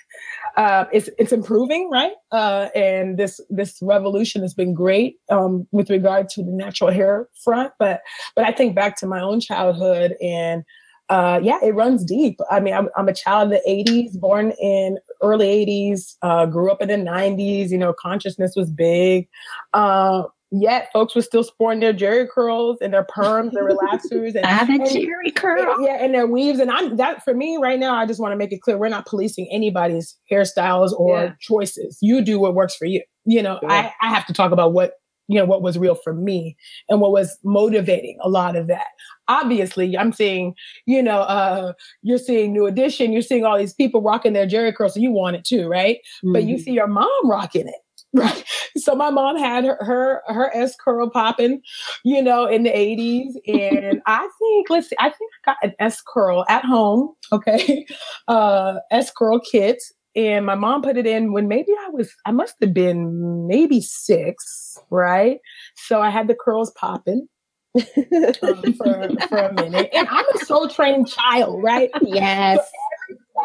uh, 0.57 0.87
it's 0.93 1.09
it's 1.19 1.33
improving, 1.33 1.89
right? 1.91 2.13
Uh, 2.33 2.69
and 2.75 3.17
this 3.17 3.41
this 3.49 3.79
revolution 3.81 4.43
has 4.43 4.55
been 4.55 4.75
great 4.75 5.17
um, 5.31 5.67
with 5.71 5.89
regard 5.89 6.29
to 6.31 6.43
the 6.43 6.51
natural 6.51 6.91
hair 6.91 7.29
front. 7.45 7.73
But 7.79 8.01
but 8.35 8.45
I 8.45 8.53
think 8.53 8.75
back 8.75 8.97
to 8.97 9.07
my 9.07 9.21
own 9.21 9.41
childhood, 9.41 10.17
and 10.21 10.65
uh, 11.09 11.39
yeah, 11.43 11.59
it 11.63 11.75
runs 11.75 12.05
deep. 12.05 12.41
I 12.51 12.61
mean, 12.61 12.75
I'm, 12.75 12.89
I'm 12.97 13.09
a 13.09 13.15
child 13.15 13.53
of 13.53 13.61
the 13.65 13.71
'80s, 13.71 14.19
born 14.19 14.53
in 14.61 14.99
early 15.23 15.65
'80s, 15.65 16.17
uh, 16.23 16.47
grew 16.47 16.73
up 16.73 16.83
in 16.83 16.89
the 16.89 16.97
'90s. 16.97 17.71
You 17.71 17.79
know, 17.79 17.93
consciousness 17.93 18.55
was 18.57 18.71
big. 18.71 19.29
Uh, 19.75 20.25
yet 20.51 20.89
folks 20.93 21.15
were 21.15 21.23
still 21.23 21.45
sporting 21.45 21.81
their 21.81 21.93
Jheri 21.93 22.29
curls 22.29 22.79
and 22.81 22.93
their 22.93 23.05
perms, 23.05 23.53
their 23.53 23.69
relaxers, 23.69 24.35
and, 24.35 24.45
ah, 24.45 24.65
the 24.67 24.79
Jheri 24.79 25.35
curl, 25.35 25.81
yeah, 25.81 26.03
and 26.03 26.15
their 26.15 26.27
weaves. 26.27 26.59
And 26.59 26.71
I'm 26.71 26.97
that 26.97 27.25
for 27.25 27.35
me 27.35 27.59
right 27.59 27.79
now. 27.79 27.95
I 27.95 28.07
just 28.07 28.21
want 28.21 28.33
to 28.33 28.37
make 28.37 28.53
it 28.53 28.63
clear: 28.63 28.79
we're 28.79 28.89
not 28.89 29.07
policing 29.07 29.49
anybody's 29.51 30.17
hairstyles 30.31 30.93
or 30.99 31.25
yeah. 31.25 31.33
choices. 31.41 31.99
You 32.01 32.23
do 32.23 32.39
what 32.39 32.55
works 32.55 32.75
for 32.75 32.87
you. 32.87 33.03
You 33.25 33.43
know, 33.43 33.59
yeah. 33.63 33.91
I, 34.01 34.07
I 34.07 34.09
have 34.09 34.27
to 34.27 34.33
talk 34.33 34.53
about 34.53 34.73
what 34.73 34.93
you 35.29 35.39
know 35.39 35.45
what 35.45 35.63
was 35.63 35.79
real 35.79 35.95
for 35.95 36.15
me 36.15 36.57
and 36.89 37.01
what 37.01 37.13
was 37.13 37.39
motivating 37.45 38.19
a 38.23 38.29
lot 38.29 38.57
of 38.57 38.67
that 38.67 38.87
obviously 39.29 39.97
i'm 39.97 40.11
seeing 40.11 40.55
you 40.87 41.03
know 41.03 41.21
uh 41.21 41.73
you're 42.03 42.19
seeing 42.19 42.53
new 42.53 42.67
edition 42.67 43.13
you're 43.13 43.21
seeing 43.21 43.45
all 43.45 43.59
these 43.59 43.75
people 43.75 44.01
rocking 44.01 44.33
their 44.33 44.47
Jheri 44.47 44.75
curls 44.75 44.95
so 44.95 45.01
you 45.01 45.13
want 45.13 45.37
it 45.37 45.45
too 45.45 45.69
right 45.69 45.99
mm-hmm. 45.99 46.33
but 46.33 46.45
you 46.45 46.57
mm-hmm. 46.57 46.63
see 46.63 46.73
your 46.73 46.87
mom 46.87 47.09
rocking 47.25 47.69
it 47.69 47.75
Right. 48.15 48.45
So 48.77 48.95
my 48.95 49.11
mom 49.11 49.37
had 49.37 49.65
her 49.65 49.77
her, 49.81 50.23
her 50.29 50.51
S 50.57 50.75
curl 50.83 51.11
popping, 51.11 51.61
you 52.05 52.23
know, 52.23 52.47
in 52.47 52.63
the 52.63 52.71
80s. 52.71 53.35
And 53.47 54.01
I 54.07 54.29
think, 54.39 54.71
let's 54.71 54.89
see, 54.89 54.97
I 54.99 55.11
think 55.11 55.31
I 55.47 55.51
got 55.51 55.57
an 55.63 55.75
S 55.79 56.03
curl 56.07 56.45
at 56.49 56.65
home. 56.65 57.15
Okay. 57.33 57.87
Uh 58.29 58.77
S 58.91 59.11
curl 59.11 59.41
kit. 59.41 59.83
And 60.17 60.47
my 60.47 60.55
mom 60.55 60.83
put 60.83 60.97
it 60.97 61.07
in 61.07 61.33
when 61.33 61.49
maybe 61.49 61.73
I 61.87 61.91
was, 61.91 62.11
I 62.27 62.33
must 62.33 62.55
have 62.61 62.75
been 62.75 63.47
maybe 63.47 63.81
six, 63.81 64.77
right? 64.91 65.39
So 65.77 66.01
I 66.01 66.11
had 66.11 66.27
the 66.29 66.35
curls 66.35 66.73
popping. 66.73 67.29
um, 67.79 68.73
for, 68.75 69.09
for 69.29 69.39
a 69.39 69.53
minute. 69.55 69.91
And 69.93 70.09
I'm 70.11 70.25
a 70.35 70.45
soul 70.45 70.69
trained 70.69 71.09
child, 71.09 71.63
right? 71.63 71.91
Yes. 72.03 72.59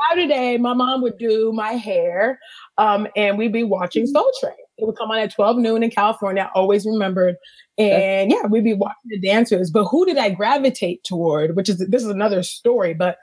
Saturday, 0.09 0.57
my 0.57 0.73
mom 0.73 1.01
would 1.01 1.17
do 1.17 1.51
my 1.53 1.73
hair, 1.73 2.39
um, 2.77 3.07
and 3.15 3.38
we'd 3.38 3.53
be 3.53 3.63
watching 3.63 4.05
Soul 4.07 4.31
Train. 4.39 4.53
It 4.77 4.85
would 4.85 4.97
come 4.97 5.12
on 5.12 5.19
at 5.19 5.33
12 5.33 5.57
noon 5.57 5.83
in 5.83 5.91
California. 5.91 6.50
I 6.53 6.59
always 6.59 6.85
remembered. 6.85 7.35
And 7.77 8.31
yeah, 8.31 8.45
we'd 8.47 8.63
be 8.63 8.73
watching 8.73 9.09
the 9.09 9.19
dancers. 9.19 9.71
But 9.71 9.85
who 9.85 10.05
did 10.05 10.17
I 10.17 10.29
gravitate 10.29 11.03
toward? 11.03 11.55
Which 11.55 11.69
is 11.69 11.77
this 11.77 12.03
is 12.03 12.09
another 12.09 12.43
story, 12.43 12.93
but 12.93 13.17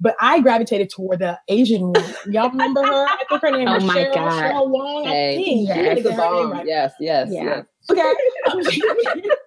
but 0.00 0.16
I 0.20 0.40
gravitated 0.40 0.90
toward 0.90 1.20
the 1.20 1.38
Asian 1.48 1.82
woman. 1.82 2.14
Y'all 2.30 2.50
remember 2.50 2.82
her? 2.82 3.06
I 3.06 3.24
think 3.28 3.42
her 3.42 3.50
name 3.50 3.68
oh 3.68 3.74
was 3.74 3.84
my 3.84 3.94
Cheryl, 3.94 4.14
God. 4.14 4.42
Cheryl 4.42 4.68
Wong. 4.68 5.04
Hey, 5.04 5.32
I 5.32 5.36
think. 5.36 5.68
Yes, 5.68 6.02
the 6.02 6.10
bomb. 6.10 6.50
Right. 6.52 6.66
yes, 6.66 6.92
yes, 7.00 7.28
yeah. 7.30 7.64
yes. 7.88 8.14
Okay. 8.54 9.30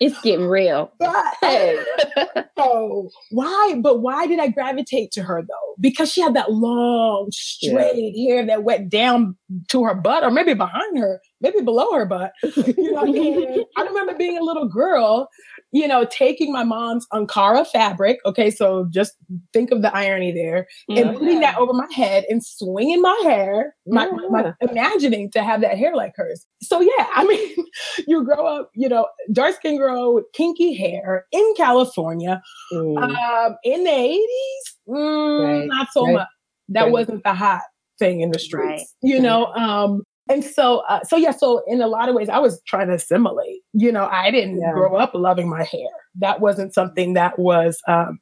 it's 0.00 0.20
getting 0.22 0.46
real. 0.46 0.92
But, 0.98 1.34
so 2.58 3.10
why? 3.30 3.74
But 3.80 4.00
why 4.00 4.26
did 4.26 4.38
I 4.38 4.48
gravitate 4.48 5.12
to 5.12 5.22
her 5.22 5.42
though? 5.42 5.74
Because 5.80 6.12
she 6.12 6.20
had 6.20 6.34
that 6.34 6.52
long, 6.52 7.28
straight 7.32 8.12
yeah. 8.14 8.34
hair 8.34 8.46
that 8.46 8.64
went 8.64 8.88
down 8.88 9.36
to 9.68 9.84
her 9.84 9.94
butt, 9.94 10.24
or 10.24 10.30
maybe 10.30 10.54
behind 10.54 10.98
her. 10.98 11.20
Maybe 11.40 11.60
below 11.60 11.92
her 11.92 12.06
butt. 12.06 12.32
You 12.76 12.92
know, 12.92 13.64
I 13.76 13.82
remember 13.82 14.14
being 14.14 14.38
a 14.38 14.42
little 14.42 14.68
girl, 14.68 15.28
you 15.72 15.86
know, 15.86 16.06
taking 16.10 16.52
my 16.52 16.64
mom's 16.64 17.06
Ankara 17.12 17.66
fabric. 17.66 18.18
Okay, 18.24 18.50
so 18.50 18.86
just 18.90 19.14
think 19.52 19.70
of 19.70 19.82
the 19.82 19.94
irony 19.94 20.32
there, 20.32 20.66
and 20.88 21.16
putting 21.16 21.40
that 21.40 21.56
over 21.58 21.72
my 21.72 21.86
head 21.94 22.24
and 22.28 22.44
swinging 22.44 23.00
my 23.00 23.18
hair, 23.22 23.74
my, 23.86 24.06
yeah. 24.06 24.28
my, 24.30 24.54
imagining 24.60 25.30
to 25.32 25.42
have 25.42 25.60
that 25.60 25.78
hair 25.78 25.94
like 25.94 26.12
hers. 26.16 26.46
So 26.62 26.80
yeah, 26.80 27.06
I 27.14 27.24
mean, 27.24 27.66
you 28.06 28.24
grow 28.24 28.46
up, 28.46 28.70
you 28.74 28.88
know, 28.88 29.06
dark 29.32 29.54
skin 29.56 29.78
girl 29.78 30.14
with 30.14 30.24
kinky 30.32 30.74
hair 30.74 31.26
in 31.32 31.54
California, 31.56 32.42
mm. 32.72 32.98
um, 32.98 33.56
in 33.64 33.84
the 33.84 33.90
eighties, 33.90 34.76
mm, 34.88 35.44
right. 35.44 35.66
not 35.66 35.88
so 35.92 36.04
right. 36.04 36.14
much. 36.14 36.28
That 36.70 36.82
right. 36.82 36.92
wasn't 36.92 37.22
the 37.22 37.34
hot 37.34 37.62
thing 37.98 38.20
in 38.20 38.30
the 38.30 38.38
streets, 38.38 38.94
you 39.02 39.20
know. 39.20 39.46
Um, 39.46 40.02
and 40.28 40.44
so, 40.44 40.78
uh, 40.88 41.02
so 41.04 41.16
yeah, 41.16 41.30
so 41.30 41.62
in 41.66 41.80
a 41.80 41.86
lot 41.86 42.08
of 42.08 42.14
ways, 42.14 42.28
I 42.28 42.38
was 42.38 42.60
trying 42.66 42.88
to 42.88 42.94
assimilate. 42.94 43.60
You 43.72 43.92
know, 43.92 44.06
I 44.06 44.30
didn't 44.30 44.60
yeah. 44.60 44.72
grow 44.72 44.96
up 44.96 45.12
loving 45.14 45.48
my 45.48 45.62
hair. 45.62 45.88
That 46.16 46.40
wasn't 46.40 46.74
something 46.74 47.12
that 47.14 47.38
was, 47.38 47.80
um, 47.86 48.18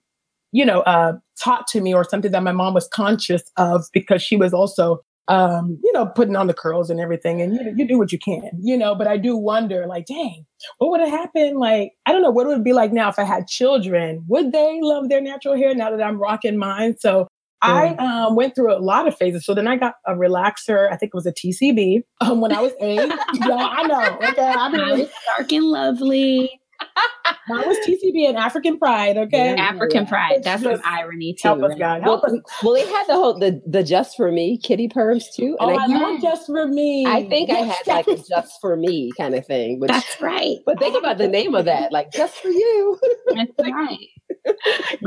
you 0.52 0.64
know, 0.64 0.80
uh, 0.80 1.14
taught 1.42 1.66
to 1.68 1.80
me 1.80 1.94
or 1.94 2.04
something 2.04 2.30
that 2.30 2.42
my 2.42 2.52
mom 2.52 2.74
was 2.74 2.88
conscious 2.88 3.42
of 3.56 3.86
because 3.92 4.22
she 4.22 4.36
was 4.36 4.52
also, 4.52 5.00
um, 5.28 5.78
you 5.82 5.92
know, 5.94 6.06
putting 6.06 6.36
on 6.36 6.46
the 6.46 6.54
curls 6.54 6.90
and 6.90 7.00
everything. 7.00 7.40
And 7.40 7.54
you, 7.54 7.74
you 7.76 7.88
do 7.88 7.98
what 7.98 8.12
you 8.12 8.18
can, 8.18 8.50
you 8.62 8.76
know, 8.76 8.94
but 8.94 9.06
I 9.06 9.16
do 9.16 9.36
wonder, 9.36 9.86
like, 9.86 10.04
dang, 10.06 10.44
what 10.78 10.90
would 10.90 11.00
have 11.00 11.08
happened? 11.08 11.58
Like, 11.58 11.92
I 12.04 12.12
don't 12.12 12.22
know, 12.22 12.30
what 12.30 12.46
would 12.46 12.58
it 12.58 12.64
be 12.64 12.74
like 12.74 12.92
now 12.92 13.08
if 13.08 13.18
I 13.18 13.24
had 13.24 13.48
children? 13.48 14.24
Would 14.28 14.52
they 14.52 14.78
love 14.82 15.08
their 15.08 15.22
natural 15.22 15.56
hair 15.56 15.74
now 15.74 15.90
that 15.90 16.02
I'm 16.02 16.20
rocking 16.20 16.58
mine? 16.58 16.96
So 16.98 17.26
I 17.62 17.94
um, 17.94 18.36
went 18.36 18.54
through 18.54 18.76
a 18.76 18.78
lot 18.78 19.08
of 19.08 19.16
phases. 19.16 19.46
So 19.46 19.54
then 19.54 19.66
I 19.66 19.76
got 19.76 19.94
a 20.06 20.12
relaxer. 20.12 20.92
I 20.92 20.96
think 20.96 21.10
it 21.10 21.14
was 21.14 21.26
a 21.26 21.32
TCB 21.32 22.02
um, 22.20 22.40
when 22.40 22.52
I 22.52 22.60
was 22.60 22.72
eight. 22.80 22.98
yeah, 23.34 23.56
I 23.56 23.86
know. 23.86 24.28
Okay, 24.28 24.46
I 24.46 24.68
mean, 24.68 25.08
dark 25.36 25.52
and 25.52 25.64
lovely. 25.64 26.60
That 27.48 27.66
was 27.66 27.76
TCB 27.86 28.26
and 28.28 28.38
African 28.38 28.78
Pride, 28.78 29.18
okay? 29.18 29.54
Yeah, 29.54 29.62
African 29.62 30.04
yeah. 30.04 30.08
Pride. 30.08 30.42
That's 30.42 30.62
some 30.62 30.80
irony 30.84 31.34
too. 31.34 31.48
Help 31.48 31.62
us, 31.62 31.78
God. 31.78 32.02
Help 32.02 32.22
well, 32.22 32.36
us. 32.36 32.40
well, 32.62 32.74
they 32.74 32.86
had 32.86 33.06
the 33.06 33.14
whole 33.14 33.38
the 33.38 33.60
the 33.66 33.82
just 33.82 34.16
for 34.16 34.32
me 34.32 34.56
kitty 34.56 34.88
perms 34.88 35.24
too. 35.34 35.56
And 35.60 35.70
oh, 35.70 35.78
I, 35.78 35.84
I 35.84 35.86
love 35.86 36.22
just 36.22 36.46
for 36.46 36.66
me. 36.66 37.04
I 37.06 37.28
think 37.28 37.50
I 37.50 37.56
had 37.56 37.86
like 37.86 38.06
a 38.08 38.16
just 38.28 38.60
for 38.60 38.76
me 38.76 39.12
kind 39.18 39.34
of 39.34 39.46
thing. 39.46 39.78
Which, 39.78 39.90
That's 39.90 40.20
right. 40.22 40.56
But 40.64 40.78
think 40.78 40.96
about 40.96 41.18
the 41.18 41.28
name 41.28 41.54
of 41.54 41.66
that, 41.66 41.92
like 41.92 42.12
just 42.12 42.36
for 42.36 42.48
you. 42.48 42.98
That's 43.34 43.50
right. 43.58 43.98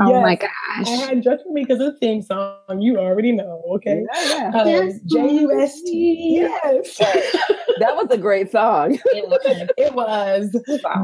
oh 0.00 0.10
yes, 0.10 0.22
my 0.22 0.36
gosh. 0.36 0.86
I 0.86 0.90
had 0.90 1.22
just 1.22 1.42
for 1.42 1.52
me 1.52 1.64
because 1.64 1.80
of 1.80 1.92
the 1.92 1.98
theme 1.98 2.22
song. 2.22 2.80
You 2.80 2.98
already 2.98 3.32
know, 3.32 3.62
okay? 3.74 4.04
Yeah, 4.14 4.52
yeah. 4.64 4.80
Um, 4.80 5.00
J 5.06 5.40
U 5.40 5.60
S 5.60 5.82
T. 5.82 6.38
Yes. 6.40 6.98
that 6.98 7.96
was 7.96 8.06
a 8.10 8.18
great 8.18 8.52
song. 8.52 8.98
It 9.06 9.28
was. 9.28 9.68
It 9.78 9.94
was 9.94 10.56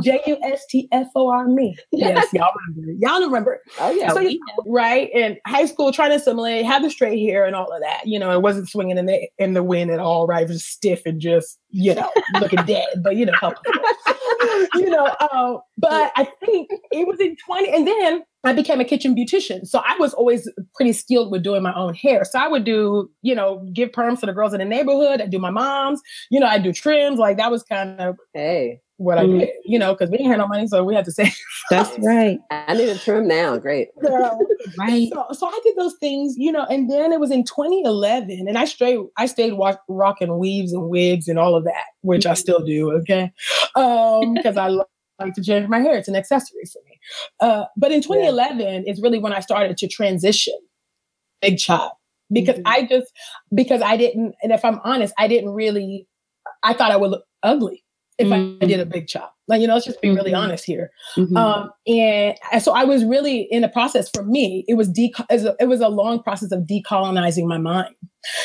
J 0.03 0.21
U 0.27 0.37
S 0.43 0.67
T 0.67 0.74
F 0.93 1.09
O 1.15 1.29
R 1.29 1.47
me. 1.49 1.77
Yes, 1.93 2.33
y'all 2.33 2.51
remember. 2.69 2.93
Y'all 2.99 3.21
remember. 3.21 3.61
Oh 3.81 3.91
yeah. 3.91 4.13
So, 4.13 4.29
right 4.67 5.11
in 5.15 5.39
high 5.47 5.67
school, 5.67 5.93
trying 5.93 6.11
to 6.11 6.17
assimilate, 6.17 6.67
have 6.67 6.83
the 6.83 6.91
straight 6.91 7.19
hair 7.21 7.47
and 7.47 7.55
all 7.57 7.73
of 7.73 7.81
that. 7.81 8.07
You 8.07 8.19
know, 8.19 8.31
it 8.33 8.43
wasn't 8.43 8.69
swinging 8.69 8.99
in 8.99 9.07
the 9.07 9.29
in 9.39 9.55
the 9.55 9.63
wind 9.63 9.91
at 9.91 10.01
all. 10.01 10.27
Right, 10.27 10.43
it 10.43 10.49
was 10.49 10.65
stiff 10.65 11.03
and 11.07 11.21
just 11.21 11.59
you 11.71 11.95
know 11.95 12.11
looking 12.41 12.65
dead. 12.67 12.89
But 13.03 13.17
you 13.17 13.27
know, 13.27 13.33
you 14.75 14.91
know. 14.91 15.07
Uh, 15.07 15.59
but 15.79 16.13
I 16.17 16.25
think 16.45 16.71
it 16.91 17.07
was 17.07 17.21
in 17.21 17.37
twenty, 17.47 17.71
and 17.73 17.87
then 17.87 18.25
I 18.45 18.53
became 18.53 18.81
a 18.81 18.85
kitchen 18.85 19.17
beautician. 19.17 19.67
So 19.67 19.81
I 19.81 19.97
was 19.99 20.13
always 20.13 20.51
pretty 20.75 20.93
skilled 20.93 21.33
with 21.33 21.43
doing 21.43 21.63
my 21.63 21.75
own 21.75 21.95
hair. 21.95 22.25
So 22.25 22.39
I 22.39 22.47
would 22.47 22.65
do, 22.65 23.11
you 23.23 23.35
know, 23.35 23.67
give 23.73 23.91
perms 23.91 24.21
to 24.21 24.27
the 24.27 24.35
girls 24.35 24.53
in 24.53 24.59
the 24.59 24.67
neighborhood. 24.67 25.23
I 25.23 25.27
do 25.27 25.39
my 25.39 25.51
mom's, 25.51 26.03
you 26.31 26.39
know, 26.39 26.47
I 26.47 26.59
do 26.59 26.73
trims. 26.73 27.19
Like 27.19 27.39
that 27.39 27.51
was 27.51 27.63
kind 27.63 27.99
of 28.01 28.17
hey 28.35 28.81
what 28.97 29.19
I 29.19 29.25
mm-hmm. 29.25 29.39
did, 29.39 29.51
you 29.65 29.79
know, 29.79 29.93
because 29.93 30.11
we 30.11 30.19
didn't 30.19 30.31
have 30.31 30.39
no 30.39 30.47
money, 30.47 30.67
so 30.67 30.85
we 30.85 30.95
had 30.95 31.05
to 31.07 31.13
say. 31.13 31.33
That's 31.71 31.97
right. 31.99 32.39
I 32.51 32.75
need 32.75 32.89
a 32.89 32.99
trim 32.99 33.27
now. 33.27 33.57
Great. 33.57 33.89
right. 34.79 35.09
So, 35.13 35.27
so 35.33 35.47
I 35.47 35.61
did 35.65 35.77
those 35.77 35.95
things, 35.95 36.35
you 36.37 36.53
know, 36.53 36.65
and 36.65 36.91
then 36.91 37.13
it 37.13 37.21
was 37.21 37.31
in 37.31 37.45
2011, 37.45 38.47
and 38.49 38.59
I 38.59 38.65
straight 38.65 38.99
I 39.17 39.27
stayed 39.27 39.55
walk, 39.55 39.81
rocking 39.89 40.39
weaves 40.39 40.73
and 40.73 40.89
wigs 40.89 41.29
and 41.29 41.39
all 41.39 41.57
of 41.57 41.65
that, 41.65 41.87
which 42.03 42.23
mm-hmm. 42.23 42.33
I 42.33 42.35
still 42.35 42.65
do. 42.65 42.93
Okay, 42.93 43.33
um, 43.77 44.35
because 44.35 44.57
I 44.57 44.69
like 44.69 45.35
to 45.35 45.43
change 45.43 45.69
my 45.69 45.81
hair. 45.81 45.97
It's 45.97 46.09
an 46.09 46.17
accessory 46.17 46.65
for 46.73 46.81
me. 46.89 46.99
Uh, 47.41 47.65
but 47.77 47.93
in 47.93 48.03
2011 48.03 48.59
yeah. 48.59 48.81
is 48.91 49.01
really 49.01 49.19
when 49.19 49.33
I 49.33 49.41
started 49.41 49.77
to 49.79 49.89
transition 49.89 50.55
big 51.41 51.59
chop 51.59 51.99
because 52.33 52.57
mm-hmm. 52.57 52.67
I 52.69 52.87
just 52.87 53.13
because 53.55 53.83
I 53.83 53.97
didn't, 53.97 54.35
and 54.43 54.53
if 54.53 54.65
I'm 54.65 54.81
honest, 54.85 55.15
I 55.19 55.29
didn't 55.29 55.51
really. 55.51 56.07
I 56.63 56.73
thought 56.73 56.93
I 56.93 56.97
would 56.97 57.11
look 57.11 57.25
ugly 57.43 57.84
if 58.19 58.29
mm-hmm. 58.29 58.63
I 58.63 58.67
did 58.67 58.81
a 58.81 58.87
big 58.87 59.09
chop. 59.09 59.35
Like, 59.49 59.61
you 59.61 59.67
know, 59.67 59.75
let's 59.75 59.87
just 59.87 60.01
be 60.01 60.11
really 60.11 60.31
mm-hmm. 60.31 60.41
honest 60.41 60.65
here. 60.65 60.91
Mm-hmm. 61.17 61.37
Um, 61.37 61.71
and, 61.87 62.63
so 62.63 62.73
I 62.73 62.85
was 62.85 63.05
really 63.05 63.43
in 63.43 63.65
a 63.65 63.69
process 63.69 64.09
for 64.09 64.25
me, 64.25 64.65
it 64.69 64.75
was, 64.75 64.89
de- 64.89 65.13
it 65.31 65.69
was 65.69 65.81
a 65.81 65.89
long 65.89 66.23
process 66.23 66.53
of 66.53 66.61
decolonizing 66.61 67.47
my 67.47 67.59
mind, 67.59 67.95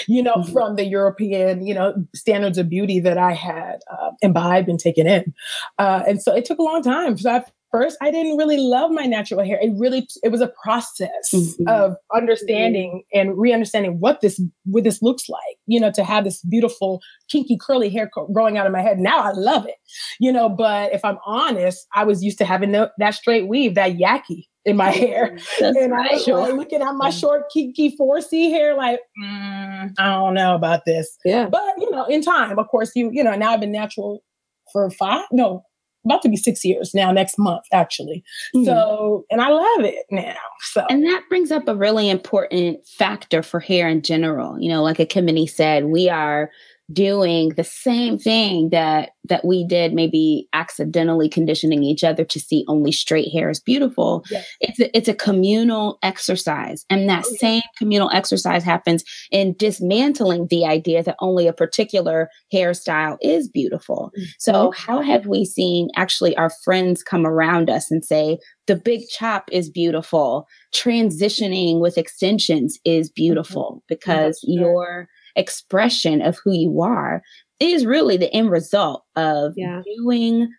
you 0.07 0.23
know, 0.23 0.35
mm-hmm. 0.35 0.51
from 0.51 0.75
the 0.75 0.85
European, 0.85 1.65
you 1.65 1.73
know, 1.73 1.93
standards 2.15 2.57
of 2.57 2.67
beauty 2.67 2.99
that 2.99 3.17
I 3.17 3.33
had 3.33 3.79
uh, 3.91 4.11
imbibed 4.21 4.67
and 4.67 4.79
taken 4.79 5.07
in. 5.07 5.33
Uh, 5.77 6.03
and 6.07 6.21
so 6.21 6.35
it 6.35 6.45
took 6.45 6.59
a 6.59 6.63
long 6.63 6.81
time. 6.81 7.17
So 7.17 7.31
I 7.31 7.43
first 7.71 7.97
i 8.01 8.11
didn't 8.11 8.38
really 8.38 8.57
love 8.57 8.91
my 8.91 9.05
natural 9.05 9.43
hair 9.43 9.59
it 9.61 9.71
really 9.75 10.07
it 10.23 10.29
was 10.29 10.41
a 10.41 10.51
process 10.61 11.09
mm-hmm. 11.33 11.67
of 11.67 11.95
understanding 12.13 13.03
mm-hmm. 13.13 13.19
and 13.19 13.38
re-understanding 13.38 13.99
what 13.99 14.21
this 14.21 14.41
what 14.65 14.83
this 14.83 15.01
looks 15.01 15.29
like 15.29 15.57
you 15.67 15.79
know 15.79 15.91
to 15.91 16.03
have 16.03 16.23
this 16.23 16.41
beautiful 16.43 17.01
kinky 17.29 17.57
curly 17.57 17.89
hair 17.89 18.09
growing 18.33 18.57
out 18.57 18.65
of 18.65 18.71
my 18.71 18.81
head 18.81 18.99
now 18.99 19.19
i 19.19 19.31
love 19.31 19.65
it 19.65 19.75
you 20.19 20.31
know 20.31 20.49
but 20.49 20.93
if 20.93 21.03
i'm 21.03 21.17
honest 21.25 21.88
i 21.93 22.03
was 22.03 22.23
used 22.23 22.38
to 22.38 22.45
having 22.45 22.71
the, 22.71 22.91
that 22.97 23.13
straight 23.13 23.47
weave 23.47 23.75
that 23.75 23.97
yaki 23.97 24.45
in 24.65 24.75
my 24.75 24.89
hair 24.91 25.38
That's 25.59 25.77
and 25.77 25.91
right. 25.91 26.11
i 26.11 26.13
was 26.15 26.27
like, 26.27 26.53
looking 26.53 26.81
at 26.81 26.93
my 26.93 27.09
short 27.09 27.49
kinky 27.51 27.95
4c 27.95 28.49
hair 28.49 28.75
like 28.75 28.99
mm, 29.21 29.93
i 29.97 30.09
don't 30.11 30.33
know 30.33 30.55
about 30.55 30.85
this 30.85 31.17
yeah 31.23 31.47
but 31.47 31.63
you 31.77 31.89
know 31.91 32.05
in 32.05 32.21
time 32.21 32.59
of 32.59 32.67
course 32.67 32.91
you 32.95 33.09
you 33.13 33.23
know 33.23 33.35
now 33.35 33.51
i've 33.51 33.59
been 33.59 33.71
natural 33.71 34.23
for 34.71 34.89
five 34.91 35.25
no 35.31 35.63
about 36.09 36.21
to 36.23 36.29
be 36.29 36.37
six 36.37 36.65
years 36.65 36.93
now 36.93 37.11
next 37.11 37.37
month 37.37 37.65
actually. 37.71 38.23
Mm-hmm. 38.55 38.65
so 38.65 39.25
and 39.29 39.41
i 39.41 39.49
love 39.49 39.85
it 39.85 40.05
now 40.11 40.35
so. 40.61 40.85
And 40.89 41.03
that 41.05 41.23
brings 41.29 41.51
up 41.51 41.67
a 41.67 41.75
really 41.75 42.09
important 42.09 42.85
factor 42.85 43.41
for 43.41 43.59
hair 43.59 43.87
in 43.87 44.01
general. 44.01 44.59
You 44.59 44.69
know 44.69 44.83
like 44.83 44.97
Ekemini 44.97 45.49
said 45.49 45.85
we 45.85 46.09
are 46.09 46.51
doing 46.91 47.50
the 47.50 47.63
same 47.63 48.17
thing 48.17 48.69
that 48.69 49.12
that 49.25 49.46
we 49.46 49.63
did 49.63 49.93
maybe 49.93 50.48
accidentally 50.53 51.29
conditioning 51.29 51.84
each 51.84 52.03
other 52.03 52.25
to 52.25 52.39
see 52.39 52.65
only 52.67 52.91
straight 52.91 53.31
hair 53.31 53.50
is 53.50 53.60
beautiful 53.60 54.24
yes. 54.31 54.48
it's 54.60 54.79
a, 54.79 54.98
it's 54.98 55.08
a 55.08 55.13
communal 55.13 56.00
exercise 56.01 56.86
and 56.89 57.08
that 57.08 57.24
oh, 57.27 57.36
same 57.36 57.62
communal 57.77 58.10
exercise 58.12 58.63
happens 58.63 59.03
in 59.31 59.55
dismantling 59.58 60.48
the 60.48 60.65
idea 60.65 61.03
that 61.03 61.15
only 61.19 61.48
a 61.48 61.53
particular 61.53 62.27
hairstyle 62.51 63.17
is 63.22 63.48
beautiful 63.48 64.12
mm-hmm. 64.17 64.25
so 64.39 64.72
how 64.72 65.00
have 65.01 65.27
we 65.27 65.46
seen 65.46 65.89
actually 65.96 66.36
our 66.38 66.50
friends 66.50 67.03
come 67.03 67.25
around 67.25 67.69
us 67.69 67.91
and 67.91 68.03
say 68.03 68.39
the 68.65 68.75
big 68.75 69.01
chop 69.10 69.48
is 69.51 69.69
beautiful 69.69 70.48
transitioning 70.74 71.79
with 71.79 72.00
extensions 72.00 72.79
is 72.84 73.10
beautiful 73.12 73.74
mm-hmm. 73.74 73.86
because 73.89 74.39
yeah, 74.43 74.62
sure. 74.62 74.72
you're 74.72 75.10
expression 75.36 76.21
of 76.21 76.38
who 76.43 76.53
you 76.53 76.81
are 76.81 77.21
is 77.59 77.86
really 77.86 78.17
the 78.17 78.33
end 78.33 78.51
result 78.51 79.03
of 79.15 79.53
yeah. 79.55 79.81
viewing 79.83 80.50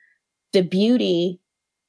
the 0.53 0.63
beauty 0.63 1.41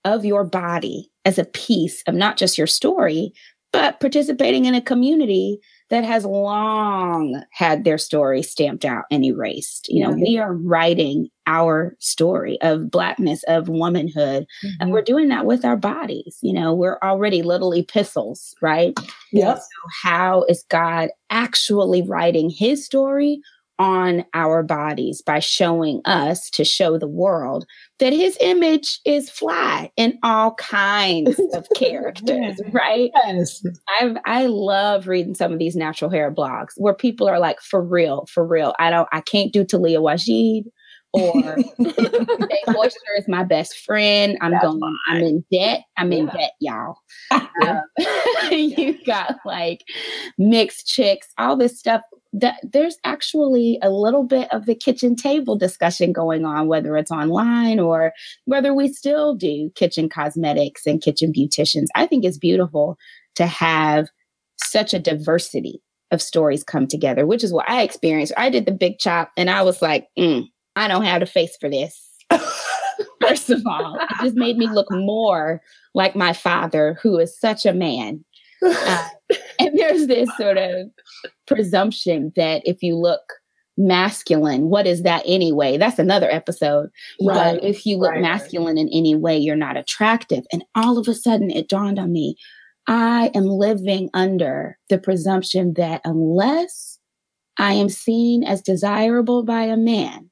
of 0.06 0.26
your 0.26 0.44
body 0.44 1.10
as 1.26 1.38
a 1.38 1.46
piece 1.46 2.02
of 2.08 2.16
not 2.16 2.38
just 2.38 2.58
your 2.58 2.68
story, 2.68 3.34
but 3.72 4.00
participating 4.00 4.66
in 4.66 4.76
a 4.76 4.82
community 4.82 5.60
that 5.92 6.06
has 6.06 6.24
long 6.24 7.44
had 7.52 7.84
their 7.84 7.98
story 7.98 8.42
stamped 8.42 8.86
out 8.86 9.04
and 9.12 9.26
erased. 9.26 9.90
You 9.90 10.04
know, 10.08 10.12
we 10.12 10.38
are 10.40 10.54
writing 10.54 11.30
our 11.48 11.98
story 12.00 12.60
of 12.62 12.90
blackness, 12.90 13.44
of 13.44 13.68
womanhood, 13.68 14.48
mm-hmm. 14.64 14.70
and 14.80 14.92
we're 14.94 15.02
doing 15.02 15.28
that 15.28 15.46
with 15.46 15.66
our 15.66 15.76
bodies. 15.76 16.38
You 16.42 16.54
know, 16.54 16.74
we're 16.74 16.98
already 17.04 17.42
little 17.42 17.74
epistles, 17.74 18.56
right? 18.62 18.98
Yes. 19.34 19.60
So 19.60 19.90
how 20.02 20.44
is 20.48 20.64
God 20.70 21.10
actually 21.30 22.02
writing 22.02 22.50
his 22.50 22.86
story 22.86 23.42
on 23.82 24.24
our 24.36 24.62
bodies 24.62 25.24
by 25.24 25.40
showing 25.40 26.02
us 26.06 26.52
to 26.52 26.64
show 26.64 27.00
the 27.00 27.08
world 27.08 27.66
that 27.98 28.14
his 28.14 28.38
image 28.40 29.00
is 29.08 29.28
fly 29.28 29.90
in 29.98 30.20
all 30.22 30.54
kinds 30.54 31.40
of 31.56 31.68
characters, 31.76 32.62
right? 32.72 33.10
Yes. 33.26 33.64
I 34.00 34.16
I 34.26 34.46
love 34.46 35.08
reading 35.08 35.34
some 35.34 35.52
of 35.52 35.58
these 35.58 35.76
natural 35.76 36.12
hair 36.12 36.32
blogs 36.32 36.74
where 36.78 36.94
people 36.94 37.28
are 37.28 37.40
like, 37.40 37.60
for 37.60 37.82
real, 37.84 38.28
for 38.32 38.46
real. 38.46 38.76
I 38.78 38.92
don't 38.92 39.10
I 39.12 39.22
can't 39.22 39.52
do 39.52 39.66
Talia 39.66 40.00
Wajid. 40.00 40.66
or 41.14 41.34
Moisture 42.68 43.16
is 43.18 43.28
my 43.28 43.44
best 43.44 43.80
friend. 43.80 44.38
I'm 44.42 44.52
That's 44.52 44.64
going. 44.64 44.80
Fine. 44.80 44.96
I'm 45.08 45.22
in 45.24 45.44
debt. 45.52 45.82
I'm 45.98 46.14
in 46.14 46.28
debt, 46.28 46.52
y'all. 46.60 46.96
Um, 47.64 47.82
you 48.52 48.98
got 49.06 49.36
like 49.46 49.82
mixed 50.40 50.88
chicks, 50.88 51.28
all 51.38 51.56
this 51.56 51.78
stuff 51.78 52.02
that 52.34 52.60
there's 52.64 52.98
actually 53.04 53.78
a 53.82 53.90
little 53.90 54.24
bit 54.24 54.48
of 54.54 54.66
the 54.66 54.76
kitchen 54.76 55.16
table 55.16 55.58
discussion 55.58 56.14
going 56.14 56.46
on, 56.46 56.68
whether 56.68 56.96
it's 56.96 57.12
online 57.12 57.80
or 57.80 58.14
whether 58.46 58.74
we 58.74 58.88
still 58.88 59.36
do 59.36 59.70
kitchen 59.76 60.08
cosmetics 60.08 60.86
and 60.86 61.02
kitchen 61.02 61.34
beauticians. 61.34 61.88
I 61.96 62.08
think 62.08 62.24
it's 62.24 62.38
beautiful 62.38 62.98
to 63.36 63.46
have 63.46 64.08
such 64.58 64.94
a 64.94 65.00
diversity 65.00 65.82
of 66.12 66.22
stories 66.22 66.64
come 66.64 66.88
together, 66.88 67.26
which 67.26 67.44
is 67.44 67.54
what 67.54 67.70
I 67.70 67.82
experienced. 67.82 68.34
I 68.38 68.50
did 68.50 68.66
the 68.66 68.72
big 68.72 69.00
chop 69.00 69.32
and 69.36 69.50
I 69.50 69.62
was 69.62 69.82
like, 69.82 70.08
mm, 70.18 70.46
I 70.76 70.88
don't 70.88 71.04
have 71.04 71.22
the 71.22 71.26
face 71.26 71.58
for 71.60 71.70
this. 71.70 72.10
First 73.22 73.50
of 73.50 73.66
all, 73.66 73.96
it 73.96 74.10
just 74.22 74.36
made 74.36 74.58
me 74.58 74.68
look 74.68 74.88
more 74.90 75.62
like 75.94 76.16
my 76.16 76.34
father, 76.34 76.98
who 77.02 77.18
is 77.18 77.38
such 77.38 77.66
a 77.66 77.74
man. 77.74 78.24
Uh, 78.64 79.08
and 79.60 79.78
there's 79.78 80.08
this 80.08 80.30
sort 80.38 80.58
of 80.58 80.90
presumption 81.48 82.32
that 82.36 82.62
if 82.66 82.82
you 82.82 82.96
look 82.96 83.22
masculine, 83.78 84.70
what 84.70 84.86
is 84.86 85.04
that 85.04 85.24
anyway? 85.26 85.78
That's 85.78 86.00
another 86.00 86.30
episode. 86.30 86.90
Right. 87.22 87.56
But 87.56 87.64
if 87.64 87.86
you 87.86 87.98
look 87.98 88.12
right. 88.12 88.22
masculine 88.22 88.78
in 88.78 88.90
any 88.90 89.16
way, 89.16 89.38
you're 89.38 89.56
not 89.56 89.78
attractive. 89.78 90.46
And 90.52 90.64
all 90.76 90.98
of 90.98 91.08
a 91.08 91.16
sudden 91.16 91.50
it 91.50 91.70
dawned 91.70 92.00
on 92.00 92.12
me 92.12 92.36
I 92.88 93.32
am 93.36 93.46
living 93.46 94.10
under 94.14 94.78
the 94.90 94.98
presumption 94.98 95.74
that 95.76 96.02
unless 96.04 97.00
I 97.58 97.74
am 97.74 97.90
seen 97.90 98.44
as 98.44 98.62
desirable 98.62 99.44
by 99.44 99.64
a 99.64 99.78
man, 99.78 100.30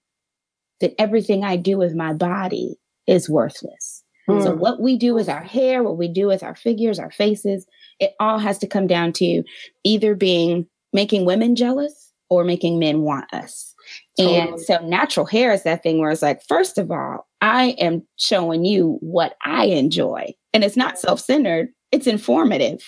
that 0.82 0.94
everything 0.98 1.44
I 1.44 1.58
do 1.58 1.78
with 1.78 1.94
my 1.94 2.14
body 2.14 2.78
is 3.08 3.30
worthless. 3.30 4.04
Mm. 4.28 4.44
So, 4.44 4.56
what 4.56 4.82
we 4.82 4.98
do 4.98 5.14
with 5.14 5.30
our 5.30 5.44
hair, 5.44 5.84
what 5.84 5.98
we 5.98 6.08
do 6.08 6.28
with 6.28 6.44
our 6.44 6.56
figures, 6.56 7.00
our 7.00 7.12
faces, 7.12 7.66
it 8.00 8.14
all 8.20 8.40
has 8.40 8.58
to 8.60 8.68
come 8.68 8.88
down 8.88 9.14
to 9.14 9.44
either 9.84 10.16
being 10.16 10.68
making 10.94 11.26
women 11.26 11.56
jealous 11.56 12.12
or 12.30 12.44
making 12.44 12.80
men 12.80 13.02
want 13.02 13.32
us. 13.34 13.74
Totally. 14.18 14.38
And 14.38 14.62
so, 14.62 14.80
natural 14.86 15.26
hair 15.26 15.52
is 15.52 15.64
that 15.64 15.84
thing 15.84 16.00
where 16.00 16.12
it's 16.12 16.22
like, 16.22 16.44
first 16.48 16.78
of 16.78 16.92
all, 16.92 17.28
I 17.42 17.70
am 17.80 18.06
showing 18.18 18.66
you 18.66 18.98
what 19.02 19.36
I 19.44 19.66
enjoy. 19.66 20.34
And 20.54 20.64
it's 20.64 20.78
not 20.78 21.00
self 21.00 21.20
centered, 21.20 21.70
it's 21.92 22.08
informative. 22.08 22.84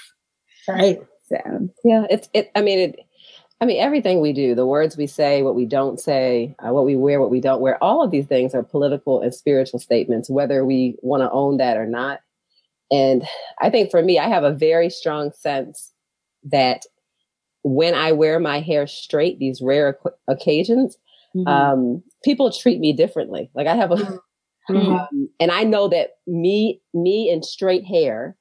Right. 0.67 0.99
So, 1.27 1.69
yeah, 1.83 2.05
it's, 2.09 2.29
it, 2.33 2.51
I 2.55 2.61
mean, 2.61 2.79
it, 2.79 2.99
I 3.61 3.65
mean, 3.65 3.79
everything 3.79 4.19
we 4.19 4.33
do, 4.33 4.53
the 4.53 4.65
words 4.65 4.97
we 4.97 5.07
say, 5.07 5.43
what 5.43 5.55
we 5.55 5.65
don't 5.65 5.99
say, 5.99 6.55
uh, 6.59 6.71
what 6.73 6.85
we 6.85 6.95
wear, 6.95 7.21
what 7.21 7.29
we 7.29 7.39
don't 7.39 7.61
wear, 7.61 7.81
all 7.81 8.03
of 8.03 8.11
these 8.11 8.25
things 8.25 8.53
are 8.53 8.63
political 8.63 9.21
and 9.21 9.33
spiritual 9.33 9.79
statements, 9.79 10.29
whether 10.29 10.65
we 10.65 10.97
want 11.01 11.21
to 11.21 11.31
own 11.31 11.57
that 11.57 11.77
or 11.77 11.85
not. 11.85 12.21
And 12.91 13.23
I 13.61 13.69
think 13.69 13.89
for 13.89 14.03
me, 14.03 14.19
I 14.19 14.27
have 14.27 14.43
a 14.43 14.53
very 14.53 14.89
strong 14.89 15.31
sense 15.31 15.91
that 16.43 16.81
when 17.63 17.95
I 17.95 18.11
wear 18.11 18.39
my 18.39 18.59
hair 18.59 18.85
straight, 18.87 19.39
these 19.39 19.61
rare 19.61 19.97
occasions, 20.27 20.97
mm-hmm. 21.35 21.47
um, 21.47 22.03
people 22.23 22.51
treat 22.51 22.79
me 22.79 22.91
differently. 22.91 23.49
Like 23.53 23.67
I 23.67 23.75
have 23.75 23.91
a, 23.91 23.95
mm-hmm. 24.69 24.75
um, 24.75 25.29
and 25.39 25.51
I 25.51 25.63
know 25.63 25.87
that 25.87 26.17
me, 26.27 26.81
me 26.93 27.29
in 27.29 27.43
straight 27.43 27.85
hair 27.85 28.35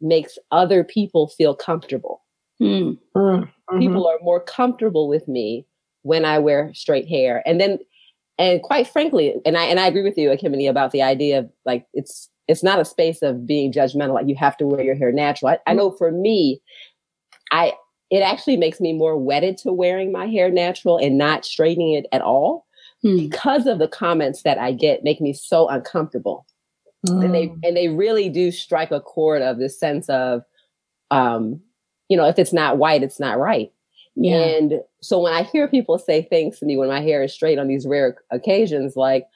makes 0.00 0.38
other 0.50 0.82
people 0.82 1.28
feel 1.28 1.54
comfortable. 1.54 2.22
Mm-hmm. 2.60 3.18
mm-hmm. 3.18 3.78
People 3.78 4.06
are 4.06 4.18
more 4.20 4.40
comfortable 4.40 5.08
with 5.08 5.26
me 5.26 5.66
when 6.02 6.24
I 6.24 6.38
wear 6.38 6.72
straight 6.74 7.08
hair. 7.08 7.42
And 7.46 7.60
then, 7.60 7.78
and 8.38 8.62
quite 8.62 8.86
frankly, 8.86 9.34
and 9.46 9.56
I 9.56 9.64
and 9.64 9.80
I 9.80 9.86
agree 9.86 10.02
with 10.02 10.18
you, 10.18 10.28
Ekemini, 10.28 10.68
about 10.68 10.92
the 10.92 11.02
idea 11.02 11.38
of 11.38 11.50
like 11.64 11.86
it's 11.94 12.28
it's 12.48 12.62
not 12.62 12.80
a 12.80 12.84
space 12.84 13.22
of 13.22 13.46
being 13.46 13.72
judgmental, 13.72 14.14
like 14.14 14.28
you 14.28 14.36
have 14.36 14.56
to 14.58 14.66
wear 14.66 14.82
your 14.82 14.94
hair 14.94 15.12
natural. 15.12 15.50
I, 15.50 15.54
I 15.54 15.70
mm-hmm. 15.70 15.78
know 15.78 15.90
for 15.92 16.10
me, 16.10 16.60
I 17.50 17.72
it 18.10 18.20
actually 18.20 18.56
makes 18.56 18.80
me 18.80 18.92
more 18.92 19.16
wedded 19.16 19.56
to 19.58 19.72
wearing 19.72 20.12
my 20.12 20.26
hair 20.26 20.50
natural 20.50 20.98
and 20.98 21.18
not 21.18 21.44
straightening 21.44 21.94
it 21.94 22.06
at 22.12 22.22
all 22.22 22.66
hmm. 23.02 23.16
because 23.16 23.66
of 23.66 23.78
the 23.78 23.88
comments 23.88 24.42
that 24.42 24.58
I 24.58 24.72
get 24.72 25.04
make 25.04 25.20
me 25.20 25.32
so 25.32 25.68
uncomfortable. 25.68 26.46
Mm. 27.06 27.24
And 27.24 27.34
they 27.34 27.46
mm. 27.48 27.58
and 27.62 27.76
they 27.76 27.88
really 27.88 28.30
do 28.30 28.50
strike 28.50 28.90
a 28.90 29.00
chord 29.00 29.42
of 29.42 29.58
this 29.58 29.78
sense 29.78 30.08
of 30.08 30.42
um 31.10 31.60
you 32.08 32.16
know, 32.16 32.26
if 32.26 32.38
it's 32.38 32.52
not 32.52 32.78
white, 32.78 33.02
it's 33.02 33.20
not 33.20 33.38
right. 33.38 33.72
Yeah. 34.16 34.36
And 34.36 34.80
so 35.00 35.20
when 35.20 35.32
I 35.32 35.42
hear 35.42 35.66
people 35.68 35.98
say 35.98 36.22
things 36.22 36.58
to 36.58 36.66
me 36.66 36.76
when 36.76 36.88
my 36.88 37.00
hair 37.00 37.22
is 37.22 37.32
straight 37.32 37.58
on 37.58 37.66
these 37.66 37.86
rare 37.86 38.16
occasions, 38.30 38.96
like, 38.96 39.26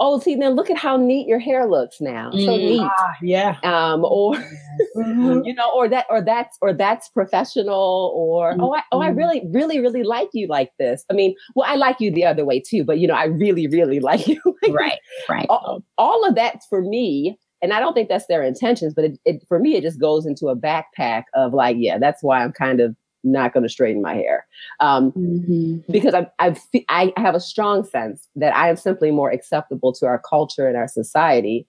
oh, 0.00 0.18
see, 0.18 0.34
then 0.34 0.54
look 0.54 0.70
at 0.70 0.78
how 0.78 0.96
neat 0.96 1.28
your 1.28 1.38
hair 1.38 1.68
looks 1.68 2.00
now. 2.00 2.30
So 2.32 2.38
mm. 2.38 2.58
neat. 2.58 2.80
Ah, 2.80 3.14
yeah. 3.22 3.58
Um, 3.62 4.04
or 4.04 4.34
mm-hmm. 4.34 5.42
you 5.44 5.54
know, 5.54 5.70
or 5.74 5.88
that 5.88 6.06
or 6.10 6.22
that's 6.22 6.56
or 6.60 6.72
that's 6.72 7.08
professional, 7.10 8.12
or 8.16 8.52
mm-hmm. 8.52 8.62
oh 8.62 8.74
I 8.74 8.82
oh 8.92 9.00
I 9.00 9.08
mm-hmm. 9.08 9.18
really, 9.18 9.42
really, 9.50 9.80
really 9.80 10.02
like 10.02 10.30
you 10.32 10.48
like 10.48 10.72
this. 10.78 11.04
I 11.10 11.14
mean, 11.14 11.34
well, 11.54 11.70
I 11.70 11.76
like 11.76 12.00
you 12.00 12.10
the 12.10 12.24
other 12.24 12.44
way 12.44 12.60
too, 12.60 12.82
but 12.82 12.98
you 12.98 13.06
know, 13.06 13.14
I 13.14 13.24
really, 13.24 13.68
really 13.68 14.00
like 14.10 14.26
you. 14.26 14.40
like 14.62 14.72
right, 14.72 14.98
right. 15.28 15.46
All, 15.48 15.84
all 15.98 16.26
of 16.26 16.34
that 16.34 16.60
for 16.68 16.82
me 16.82 17.38
and 17.62 17.72
I 17.72 17.80
don't 17.80 17.92
think 17.92 18.08
that's 18.08 18.26
their 18.26 18.42
intentions, 18.42 18.94
but 18.94 19.04
it, 19.04 19.18
it, 19.24 19.42
for 19.46 19.58
me, 19.58 19.76
it 19.76 19.82
just 19.82 20.00
goes 20.00 20.24
into 20.24 20.48
a 20.48 20.56
backpack 20.56 21.24
of 21.34 21.52
like, 21.52 21.76
yeah, 21.78 21.98
that's 21.98 22.22
why 22.22 22.42
I'm 22.42 22.52
kind 22.52 22.80
of 22.80 22.96
not 23.22 23.52
going 23.52 23.62
to 23.62 23.68
straighten 23.68 24.02
my 24.02 24.14
hair 24.14 24.46
um, 24.80 25.12
mm-hmm. 25.12 25.92
because 25.92 26.14
I, 26.14 26.26
I, 26.38 26.56
I 26.88 27.12
have 27.16 27.34
a 27.34 27.40
strong 27.40 27.84
sense 27.84 28.28
that 28.36 28.56
I 28.56 28.68
am 28.68 28.76
simply 28.76 29.10
more 29.10 29.30
acceptable 29.30 29.92
to 29.94 30.06
our 30.06 30.18
culture 30.18 30.66
and 30.66 30.76
our 30.76 30.88
society 30.88 31.66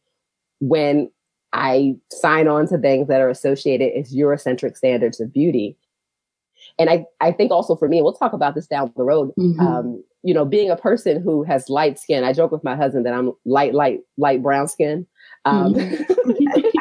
when 0.60 1.12
I 1.54 1.96
sign 2.12 2.48
on 2.48 2.68
to 2.68 2.78
things 2.78 3.08
that 3.08 3.22
are 3.22 3.30
associated 3.30 3.92
as 3.98 4.16
Eurocentric 4.16 4.78
standards 4.78 5.20
of 5.20 5.34
beauty. 5.34 5.78
And 6.80 6.90
I, 6.90 7.06
I 7.20 7.32
think 7.32 7.52
also 7.52 7.76
for 7.76 7.88
me, 7.88 8.02
we'll 8.02 8.14
talk 8.14 8.34
about 8.34 8.56
this 8.56 8.68
down 8.68 8.94
the 8.96 9.04
road. 9.04 9.32
Mm-hmm. 9.38 9.60
Um, 9.60 10.04
you 10.24 10.34
know, 10.34 10.46
being 10.46 10.70
a 10.70 10.78
person 10.78 11.22
who 11.22 11.44
has 11.44 11.68
light 11.68 12.00
skin, 12.00 12.24
I 12.24 12.32
joke 12.32 12.52
with 12.52 12.64
my 12.64 12.76
husband 12.76 13.06
that 13.06 13.14
I'm 13.14 13.32
light, 13.44 13.74
light, 13.74 14.02
light 14.18 14.42
brown 14.42 14.68
skin. 14.68 15.06
Um, 15.46 15.74
mm-hmm. 15.74 16.62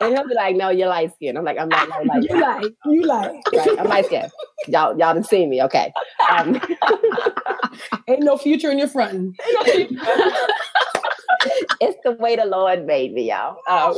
and 0.00 0.14
he'll 0.14 0.28
be 0.28 0.34
like, 0.34 0.56
"No, 0.56 0.70
you're 0.70 0.88
light 0.88 1.14
skin." 1.14 1.36
I'm 1.36 1.44
like, 1.44 1.58
"I'm 1.58 1.68
not 1.68 1.88
no 1.88 2.02
light. 2.02 2.22
you 2.30 2.40
light, 2.40 2.72
you 2.86 3.02
light. 3.02 3.42
Right, 3.54 3.78
I'm 3.78 3.86
light 3.86 4.06
skin. 4.06 4.28
Y'all, 4.66 4.98
y'all 4.98 5.14
didn't 5.14 5.26
see 5.26 5.46
me, 5.46 5.62
okay? 5.62 5.92
Um, 6.30 6.60
Ain't 8.08 8.22
no 8.22 8.36
future 8.36 8.70
in 8.70 8.78
your 8.78 8.88
front. 8.88 9.36
it's 11.80 11.98
the 12.04 12.12
way 12.18 12.36
the 12.36 12.44
Lord 12.44 12.86
made 12.86 13.12
me, 13.12 13.28
y'all. 13.28 13.58
Um, 13.68 13.94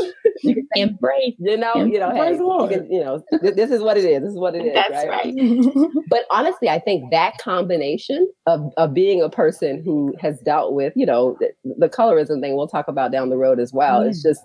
embrace, 0.74 1.34
you 1.38 1.56
know, 1.56 1.74
you 1.76 1.98
know, 1.98 2.10
hey, 2.10 2.34
you, 2.34 2.66
can, 2.68 2.92
you 2.92 3.02
know, 3.02 3.22
th- 3.40 3.54
this 3.54 3.70
is 3.70 3.80
what 3.82 3.96
it 3.96 4.04
is. 4.04 4.22
This 4.22 4.32
is 4.32 4.38
what 4.38 4.54
it 4.54 4.66
is. 4.66 4.74
That's 4.74 5.06
right. 5.06 5.34
right. 5.34 5.90
but 6.08 6.24
honestly, 6.30 6.68
I 6.68 6.78
think 6.78 7.10
that 7.10 7.38
combination 7.38 8.30
of 8.46 8.72
of 8.76 8.92
being 8.94 9.22
a 9.22 9.30
person 9.30 9.82
who 9.82 10.14
has 10.20 10.38
dealt 10.40 10.74
with, 10.74 10.92
you 10.96 11.06
know, 11.06 11.36
the, 11.40 11.52
the 11.78 11.88
colorism 11.88 12.40
thing, 12.40 12.56
we'll 12.56 12.68
talk 12.68 12.88
about 12.88 13.12
down 13.12 13.30
the 13.30 13.38
road 13.38 13.60
as 13.60 13.72
well. 13.72 14.02
Mm. 14.02 14.10
It's 14.10 14.22
just 14.22 14.42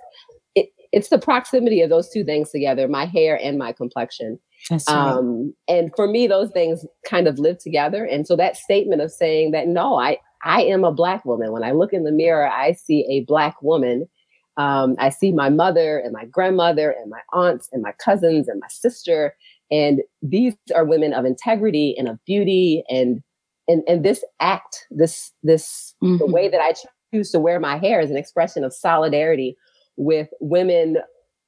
it's 0.95 1.10
the 1.10 1.19
proximity 1.19 1.81
of 1.81 1.89
those 1.89 2.10
two 2.10 2.23
things 2.23 2.51
together, 2.51 2.88
my 2.88 3.05
hair 3.05 3.38
and 3.43 3.58
my 3.58 3.73
complexion. 3.73 4.39
Right. 4.71 4.81
Um, 4.88 5.53
and 5.67 5.91
for 5.93 6.08
me, 6.08 6.25
those 6.25 6.51
things 6.51 6.86
kind 7.05 7.27
of 7.27 7.38
live 7.38 7.58
together. 7.60 8.05
And 8.05 8.25
so 8.25 8.38
that 8.38 8.55
statement 8.55 9.01
of 9.01 9.12
saying 9.12 9.51
that, 9.51 9.67
no, 9.67 9.99
I, 9.99 10.19
I 10.45 10.62
am 10.62 10.86
a 10.86 10.93
black 10.93 11.25
woman. 11.25 11.51
When 11.51 11.65
I 11.65 11.71
look 11.71 11.91
in 11.91 12.05
the 12.05 12.13
mirror, 12.13 12.49
I 12.49 12.71
see 12.71 13.05
a 13.10 13.25
black 13.25 13.62
woman. 13.62 14.08
Um, 14.55 14.95
I 14.97 15.10
see 15.10 15.34
my 15.34 15.49
mother 15.49 15.97
and 15.97 16.13
my 16.13 16.23
grandmother 16.23 16.91
and 16.91 17.12
my 17.12 17.19
aunts 17.34 17.67
and 17.73 17.84
my 17.84 17.91
cousins 17.99 18.47
and 18.47 18.62
my 18.62 18.69
sister. 18.69 19.36
And 19.69 19.99
these 20.21 20.53
are 20.73 20.86
women 20.86 21.12
of 21.12 21.25
integrity 21.25 21.93
and 21.97 22.08
of 22.08 22.23
beauty. 22.25 22.86
And, 22.88 23.21
and, 23.67 23.84
and 23.86 24.05
this 24.05 24.23
act, 24.39 24.88
this, 24.91 25.34
this, 25.43 25.93
mm-hmm. 26.01 26.19
the 26.19 26.27
way 26.27 26.47
that 26.47 26.62
I 26.62 26.73
choose 27.13 27.31
to 27.31 27.39
wear 27.41 27.60
my 27.60 27.77
hair 27.77 27.99
is 27.99 28.12
an 28.12 28.17
expression 28.17 28.63
of 28.63 28.73
solidarity 28.73 29.58
with 29.97 30.29
women 30.39 30.97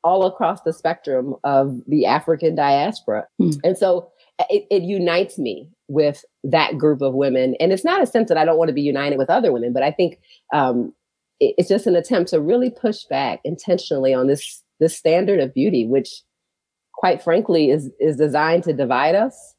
all 0.03 0.25
across 0.25 0.62
the 0.62 0.73
spectrum 0.73 1.36
of 1.43 1.81
the 1.88 2.05
African 2.05 2.55
diaspora. 2.55 3.27
Mm. 3.41 3.60
And 3.63 3.77
so 3.77 4.10
it, 4.49 4.65
it, 4.69 4.83
unites 4.83 5.38
me 5.38 5.67
with 5.88 6.23
that 6.43 6.77
group 6.77 7.01
of 7.01 7.13
women. 7.13 7.55
And 7.60 7.73
it's 7.73 7.83
not 7.83 8.01
a 8.01 8.05
sense 8.05 8.29
that 8.29 8.38
I 8.38 8.45
don't 8.45 8.57
want 8.57 8.69
to 8.69 8.73
be 8.73 8.81
united 8.81 9.17
with 9.17 9.29
other 9.29 9.51
women, 9.51 9.73
but 9.73 9.83
I 9.83 9.91
think 9.91 10.19
um, 10.53 10.93
it, 11.39 11.55
it's 11.57 11.69
just 11.69 11.88
an 11.88 11.95
attempt 11.95 12.29
to 12.29 12.39
really 12.39 12.69
push 12.69 13.03
back 13.05 13.41
intentionally 13.43 14.13
on 14.13 14.27
this 14.27 14.63
this 14.79 14.95
standard 14.95 15.39
of 15.39 15.53
beauty, 15.55 15.88
which 15.88 16.21
quite 16.93 17.21
frankly 17.21 17.71
is 17.71 17.89
is 17.99 18.15
designed 18.15 18.63
to 18.63 18.73
divide 18.73 19.15
us 19.15 19.55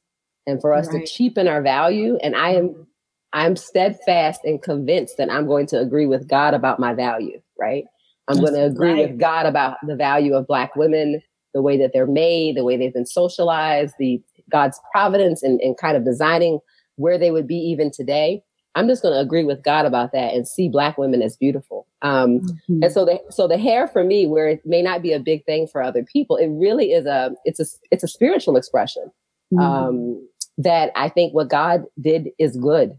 and 0.46 0.60
for 0.60 0.72
us 0.72 0.88
right. 0.92 1.04
to 1.04 1.12
cheapen 1.12 1.48
our 1.48 1.60
value. 1.60 2.16
And 2.22 2.36
I 2.36 2.50
am 2.50 2.86
I'm 3.32 3.56
steadfast 3.56 4.40
and 4.44 4.62
convinced 4.62 5.18
that 5.18 5.30
I'm 5.30 5.46
going 5.46 5.66
to 5.66 5.80
agree 5.80 6.06
with 6.06 6.28
God 6.28 6.54
about 6.54 6.80
my 6.80 6.94
value, 6.94 7.40
right? 7.58 7.84
I'm 8.28 8.40
going 8.40 8.54
to 8.54 8.64
agree 8.64 8.92
right. 8.92 9.10
with 9.10 9.18
God 9.18 9.46
about 9.46 9.78
the 9.86 9.96
value 9.96 10.34
of 10.34 10.46
Black 10.46 10.76
women, 10.76 11.22
the 11.54 11.62
way 11.62 11.78
that 11.78 11.92
they're 11.92 12.06
made, 12.06 12.56
the 12.56 12.64
way 12.64 12.76
they've 12.76 12.92
been 12.92 13.06
socialized, 13.06 13.94
the 13.98 14.20
God's 14.50 14.80
providence 14.92 15.42
and, 15.42 15.60
and 15.60 15.76
kind 15.76 15.96
of 15.96 16.04
designing 16.04 16.60
where 16.96 17.18
they 17.18 17.30
would 17.30 17.46
be 17.46 17.56
even 17.56 17.90
today. 17.90 18.42
I'm 18.74 18.86
just 18.86 19.02
going 19.02 19.14
to 19.14 19.20
agree 19.20 19.44
with 19.44 19.64
God 19.64 19.86
about 19.86 20.12
that 20.12 20.34
and 20.34 20.46
see 20.46 20.68
Black 20.68 20.98
women 20.98 21.22
as 21.22 21.36
beautiful. 21.36 21.86
Um, 22.02 22.40
mm-hmm. 22.40 22.82
And 22.84 22.92
so 22.92 23.04
the 23.04 23.20
so 23.30 23.48
the 23.48 23.58
hair 23.58 23.88
for 23.88 24.04
me, 24.04 24.26
where 24.26 24.48
it 24.48 24.64
may 24.64 24.82
not 24.82 25.02
be 25.02 25.12
a 25.12 25.18
big 25.18 25.44
thing 25.46 25.66
for 25.66 25.82
other 25.82 26.04
people, 26.04 26.36
it 26.36 26.48
really 26.48 26.92
is 26.92 27.06
a 27.06 27.34
it's 27.44 27.58
a 27.58 27.64
it's 27.90 28.04
a 28.04 28.08
spiritual 28.08 28.56
expression. 28.56 29.10
Mm-hmm. 29.52 29.58
Um, 29.58 30.28
that 30.58 30.90
I 30.96 31.08
think 31.08 31.34
what 31.34 31.48
God 31.48 31.84
did 32.00 32.28
is 32.38 32.56
good. 32.56 32.96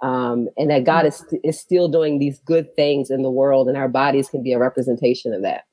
Um, 0.00 0.48
and 0.56 0.70
that 0.70 0.84
God 0.84 1.06
is, 1.06 1.24
is 1.42 1.58
still 1.58 1.88
doing 1.88 2.18
these 2.18 2.38
good 2.40 2.74
things 2.76 3.10
in 3.10 3.22
the 3.22 3.30
world, 3.30 3.68
and 3.68 3.76
our 3.76 3.88
bodies 3.88 4.28
can 4.28 4.42
be 4.42 4.52
a 4.52 4.58
representation 4.58 5.32
of 5.32 5.42
that. 5.42 5.64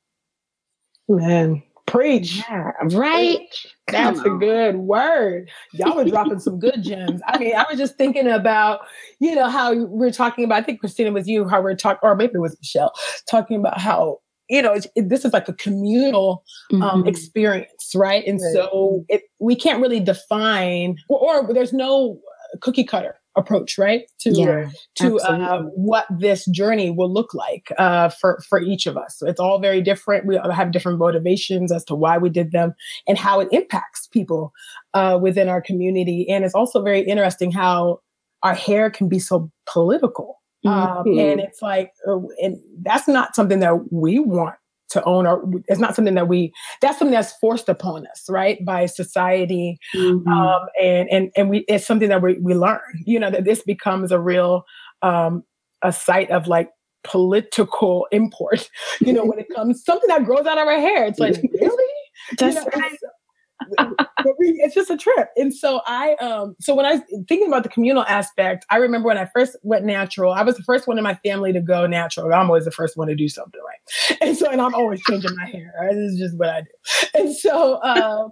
Man, 1.07 1.61
preach. 1.85 2.37
Yeah, 2.49 2.71
right. 2.91 3.47
That's 3.87 4.19
a 4.21 4.29
good 4.29 4.77
word. 4.77 5.49
Y'all 5.73 5.95
were 5.95 6.05
dropping 6.05 6.39
some 6.39 6.59
good 6.59 6.81
gems. 6.81 7.21
I 7.27 7.37
mean, 7.37 7.55
I 7.55 7.65
was 7.69 7.77
just 7.77 7.97
thinking 7.97 8.27
about, 8.27 8.81
you 9.19 9.35
know, 9.35 9.47
how 9.47 9.75
we're 9.75 10.11
talking 10.11 10.43
about, 10.43 10.63
I 10.63 10.65
think 10.65 10.79
Christina 10.79 11.11
was 11.11 11.27
you, 11.27 11.47
how 11.47 11.61
we're 11.61 11.75
talking, 11.75 11.99
or 12.01 12.15
maybe 12.15 12.33
it 12.35 12.39
was 12.39 12.57
Michelle, 12.59 12.93
talking 13.29 13.57
about 13.57 13.79
how 13.79 14.19
you 14.49 14.61
know, 14.61 14.73
it, 14.73 15.09
this 15.09 15.25
is 15.25 15.33
like 15.33 15.47
a 15.47 15.53
communal 15.53 16.43
um, 16.73 16.81
mm-hmm. 16.81 17.07
experience, 17.07 17.93
right? 17.95 18.23
And 18.27 18.39
right. 18.39 18.53
so 18.53 19.03
it, 19.09 19.23
we 19.39 19.55
can't 19.55 19.81
really 19.81 19.99
define, 19.99 20.97
or, 21.09 21.47
or, 21.47 21.53
there's 21.53 21.73
no 21.73 22.19
cookie 22.61 22.83
cutter 22.83 23.15
approach, 23.35 23.77
right? 23.77 24.03
To 24.21 24.31
yeah, 24.31 24.69
to 24.95 25.17
uh, 25.19 25.63
what 25.75 26.05
this 26.09 26.45
journey 26.45 26.89
will 26.89 27.11
look 27.11 27.33
like 27.33 27.71
uh, 27.77 28.09
for 28.09 28.39
for 28.47 28.61
each 28.61 28.85
of 28.85 28.97
us. 28.97 29.17
So 29.17 29.27
it's 29.27 29.39
all 29.39 29.59
very 29.59 29.81
different. 29.81 30.25
We 30.25 30.37
have 30.37 30.71
different 30.71 30.99
motivations 30.99 31.71
as 31.71 31.83
to 31.85 31.95
why 31.95 32.17
we 32.17 32.29
did 32.29 32.51
them 32.51 32.73
and 33.07 33.17
how 33.17 33.39
it 33.39 33.49
impacts 33.51 34.07
people 34.07 34.53
uh, 34.93 35.19
within 35.21 35.49
our 35.49 35.61
community. 35.61 36.27
And 36.29 36.43
it's 36.43 36.55
also 36.55 36.81
very 36.81 37.01
interesting 37.01 37.51
how 37.51 38.01
our 38.43 38.53
hair 38.53 38.89
can 38.89 39.09
be 39.09 39.19
so 39.19 39.51
political 39.65 40.39
um, 40.65 41.05
mm-hmm. 41.05 41.19
and 41.19 41.39
it's 41.39 41.61
like, 41.61 41.93
uh, 42.07 42.19
and 42.41 42.59
that's 42.81 43.07
not 43.07 43.35
something 43.35 43.59
that 43.59 43.91
we 43.91 44.19
want 44.19 44.55
to 44.89 45.03
own 45.03 45.25
or 45.25 45.43
it's 45.67 45.79
not 45.79 45.95
something 45.95 46.15
that 46.15 46.27
we 46.27 46.53
that's 46.81 46.99
something 46.99 47.13
that's 47.13 47.33
forced 47.37 47.69
upon 47.69 48.05
us 48.07 48.25
right 48.29 48.63
by 48.65 48.85
society 48.85 49.77
mm-hmm. 49.93 50.27
um, 50.27 50.61
and 50.81 51.09
and 51.09 51.31
and 51.35 51.49
we 51.49 51.59
it's 51.67 51.85
something 51.85 52.09
that 52.09 52.21
we, 52.21 52.37
we 52.39 52.53
learn 52.53 52.79
you 53.05 53.19
know 53.19 53.29
that 53.29 53.45
this 53.45 53.61
becomes 53.63 54.11
a 54.11 54.19
real 54.19 54.63
um, 55.01 55.43
a 55.81 55.91
site 55.91 56.29
of 56.31 56.47
like 56.47 56.69
political 57.03 58.07
import 58.11 58.69
you 58.99 59.13
know 59.13 59.25
when 59.25 59.39
it 59.39 59.47
comes 59.55 59.83
something 59.83 60.07
that 60.07 60.25
grows 60.25 60.45
out 60.45 60.57
of 60.57 60.67
our 60.67 60.79
hair 60.79 61.05
it's 61.05 61.19
like 61.19 61.35
really 61.61 61.93
that's 62.37 62.55
you 62.55 62.61
know, 62.61 63.87
right 63.87 64.07
it's 64.39 64.75
just 64.75 64.89
a 64.89 64.97
trip. 64.97 65.29
And 65.35 65.53
so 65.53 65.81
I, 65.85 66.15
um, 66.15 66.55
so 66.59 66.75
when 66.75 66.85
I 66.85 66.93
was 66.93 67.01
thinking 67.27 67.47
about 67.47 67.63
the 67.63 67.69
communal 67.69 68.03
aspect, 68.03 68.65
I 68.69 68.77
remember 68.77 69.07
when 69.07 69.17
I 69.17 69.25
first 69.25 69.55
went 69.63 69.85
natural, 69.85 70.33
I 70.33 70.43
was 70.43 70.57
the 70.57 70.63
first 70.63 70.87
one 70.87 70.97
in 70.97 71.03
my 71.03 71.15
family 71.15 71.53
to 71.53 71.61
go 71.61 71.87
natural. 71.87 72.31
I'm 72.33 72.47
always 72.47 72.65
the 72.65 72.71
first 72.71 72.97
one 72.97 73.07
to 73.07 73.15
do 73.15 73.27
something 73.29 73.61
right. 73.61 74.17
And 74.21 74.37
so, 74.37 74.49
and 74.49 74.61
I'm 74.61 74.73
always 74.73 75.01
changing 75.03 75.35
my 75.35 75.45
hair. 75.45 75.73
Right? 75.79 75.93
This 75.93 76.13
is 76.13 76.19
just 76.19 76.37
what 76.37 76.49
I 76.49 76.61
do. 76.61 76.67
And 77.13 77.35
so, 77.35 77.81
um, 77.83 78.31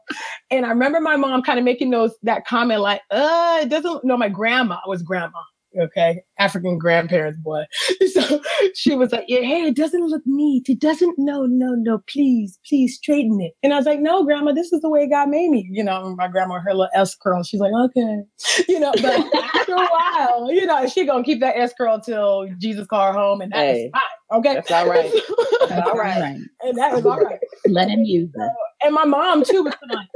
and 0.49 0.65
I 0.65 0.69
remember 0.69 0.99
my 0.99 1.15
mom 1.15 1.43
kind 1.43 1.59
of 1.59 1.65
making 1.65 1.91
those, 1.91 2.13
that 2.23 2.45
comment 2.45 2.81
like, 2.81 3.01
uh, 3.11 3.59
it 3.61 3.69
doesn't, 3.69 4.03
no, 4.03 4.17
my 4.17 4.29
grandma 4.29 4.79
was 4.87 5.03
grandma 5.03 5.39
okay? 5.79 6.23
African 6.39 6.77
grandparents 6.77 7.39
boy. 7.39 7.63
So 8.13 8.41
she 8.75 8.95
was 8.95 9.11
like 9.11 9.25
your 9.27 9.43
hair 9.43 9.71
doesn't 9.71 10.05
look 10.05 10.21
neat. 10.25 10.69
It 10.69 10.79
doesn't 10.79 11.15
no 11.17 11.47
no 11.47 11.73
no 11.73 11.99
please 12.07 12.59
please 12.67 12.95
straighten 12.95 13.41
it. 13.41 13.53
And 13.63 13.73
i 13.73 13.77
was 13.77 13.87
like 13.87 13.99
no 13.99 14.23
grandma 14.23 14.51
this 14.51 14.71
is 14.71 14.81
the 14.81 14.89
way 14.89 15.09
god 15.09 15.29
made 15.29 15.49
me. 15.49 15.67
You 15.71 15.83
know 15.83 16.15
my 16.15 16.27
grandma 16.27 16.59
her 16.59 16.73
little 16.73 16.89
s 16.93 17.15
curl 17.15 17.43
she's 17.43 17.59
like 17.59 17.73
okay. 17.73 18.21
You 18.67 18.79
know 18.79 18.91
but 19.01 19.35
after 19.55 19.73
a 19.73 19.87
while 19.87 20.51
you 20.51 20.65
know 20.65 20.87
she 20.87 21.05
gonna 21.05 21.23
keep 21.23 21.39
that 21.39 21.57
s 21.57 21.73
curl 21.75 21.99
till 21.99 22.47
jesus 22.59 22.85
call 22.85 23.11
her 23.11 23.17
home 23.17 23.41
and 23.41 23.51
that's 23.51 23.61
hey, 23.61 23.89
fine 23.91 24.01
okay? 24.33 24.55
that's 24.55 24.71
all 24.71 24.87
right. 24.87 25.11
That's 25.69 25.87
all 25.87 25.97
right. 25.97 26.37
And 26.61 26.77
that 26.77 26.93
was 26.93 27.05
all 27.05 27.19
right. 27.19 27.39
Let 27.67 27.89
him 27.89 28.03
use 28.03 28.29
it. 28.35 28.51
And 28.83 28.93
my 28.93 29.05
mom 29.05 29.43
too 29.45 29.63
was 29.63 29.73
like, 29.89 29.97
I 29.97 30.12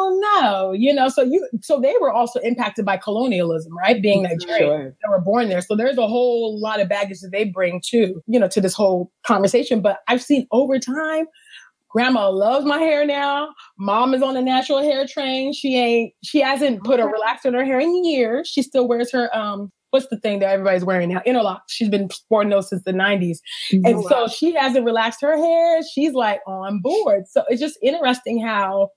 don't 0.00 0.20
know, 0.20 0.72
you 0.72 0.92
know. 0.92 1.08
So 1.08 1.22
you, 1.22 1.48
so 1.60 1.80
they 1.80 1.94
were 2.00 2.12
also 2.12 2.40
impacted 2.40 2.84
by 2.84 2.96
colonialism, 2.96 3.76
right? 3.76 4.00
Being 4.00 4.22
Nigerian, 4.22 4.58
sure. 4.58 4.84
they 4.84 5.08
were 5.08 5.20
born 5.20 5.48
there, 5.48 5.60
so 5.60 5.76
there's 5.76 5.98
a 5.98 6.06
whole 6.06 6.60
lot 6.60 6.80
of 6.80 6.88
baggage 6.88 7.20
that 7.20 7.30
they 7.32 7.44
bring 7.44 7.80
to, 7.86 8.22
you 8.26 8.40
know, 8.40 8.48
to 8.48 8.60
this 8.60 8.74
whole 8.74 9.12
conversation. 9.26 9.80
But 9.80 10.00
I've 10.08 10.22
seen 10.22 10.46
over 10.52 10.78
time, 10.78 11.26
grandma 11.88 12.30
loves 12.30 12.64
my 12.64 12.78
hair 12.78 13.04
now. 13.04 13.50
Mom 13.78 14.14
is 14.14 14.22
on 14.22 14.34
the 14.34 14.42
natural 14.42 14.82
hair 14.82 15.06
train. 15.06 15.52
She 15.52 15.76
ain't, 15.76 16.14
she 16.22 16.40
hasn't 16.40 16.84
put 16.84 17.00
a 17.00 17.04
relaxer 17.04 17.46
in 17.46 17.54
her 17.54 17.64
hair 17.64 17.80
in 17.80 18.04
years. 18.04 18.48
She 18.48 18.62
still 18.62 18.88
wears 18.88 19.12
her 19.12 19.36
um 19.36 19.70
what's 19.90 20.06
the 20.06 20.16
thing 20.16 20.38
that 20.38 20.50
everybody's 20.50 20.84
wearing 20.84 21.08
now? 21.08 21.20
Interlock. 21.26 21.64
She's 21.68 21.88
been 21.88 22.08
sporting 22.10 22.50
those 22.50 22.68
since 22.68 22.84
the 22.84 22.92
90s. 22.92 23.38
Mm-hmm. 23.72 23.86
And 23.86 24.04
so 24.04 24.28
she 24.28 24.54
hasn't 24.54 24.84
relaxed 24.84 25.20
her 25.20 25.36
hair. 25.36 25.82
She's 25.82 26.12
like 26.12 26.40
on 26.46 26.80
board. 26.80 27.24
So 27.28 27.44
it's 27.48 27.60
just 27.60 27.78
interesting 27.82 28.40
how 28.40 28.90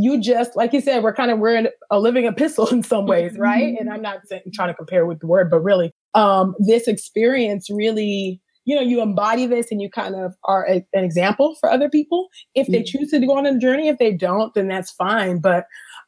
you 0.00 0.20
just, 0.20 0.54
like 0.54 0.72
you 0.72 0.80
said, 0.80 1.02
we're 1.02 1.12
kind 1.12 1.32
of, 1.32 1.40
we're 1.40 1.70
a 1.90 1.98
living 1.98 2.24
epistle 2.24 2.68
in 2.68 2.84
some 2.84 3.06
ways, 3.06 3.36
right? 3.36 3.74
Mm-hmm. 3.74 3.80
And 3.80 3.92
I'm 3.92 4.00
not 4.00 4.20
saying, 4.26 4.42
trying 4.54 4.68
to 4.68 4.74
compare 4.74 5.04
with 5.04 5.18
the 5.18 5.26
word, 5.26 5.50
but 5.50 5.58
really, 5.58 5.92
um, 6.14 6.54
this 6.60 6.86
experience 6.86 7.68
really, 7.68 8.40
you 8.64 8.76
know, 8.76 8.82
you 8.82 9.02
embody 9.02 9.46
this 9.46 9.72
and 9.72 9.82
you 9.82 9.90
kind 9.90 10.14
of 10.14 10.34
are 10.44 10.68
a, 10.68 10.86
an 10.92 11.02
example 11.02 11.56
for 11.58 11.68
other 11.68 11.88
people. 11.88 12.28
If 12.54 12.68
they 12.68 12.82
mm-hmm. 12.82 12.98
choose 12.98 13.10
to 13.10 13.18
go 13.18 13.36
on 13.36 13.46
a 13.46 13.58
journey, 13.58 13.88
if 13.88 13.98
they 13.98 14.12
don't, 14.12 14.54
then 14.54 14.68
that's 14.68 14.92
fine. 14.92 15.40
But 15.40 15.64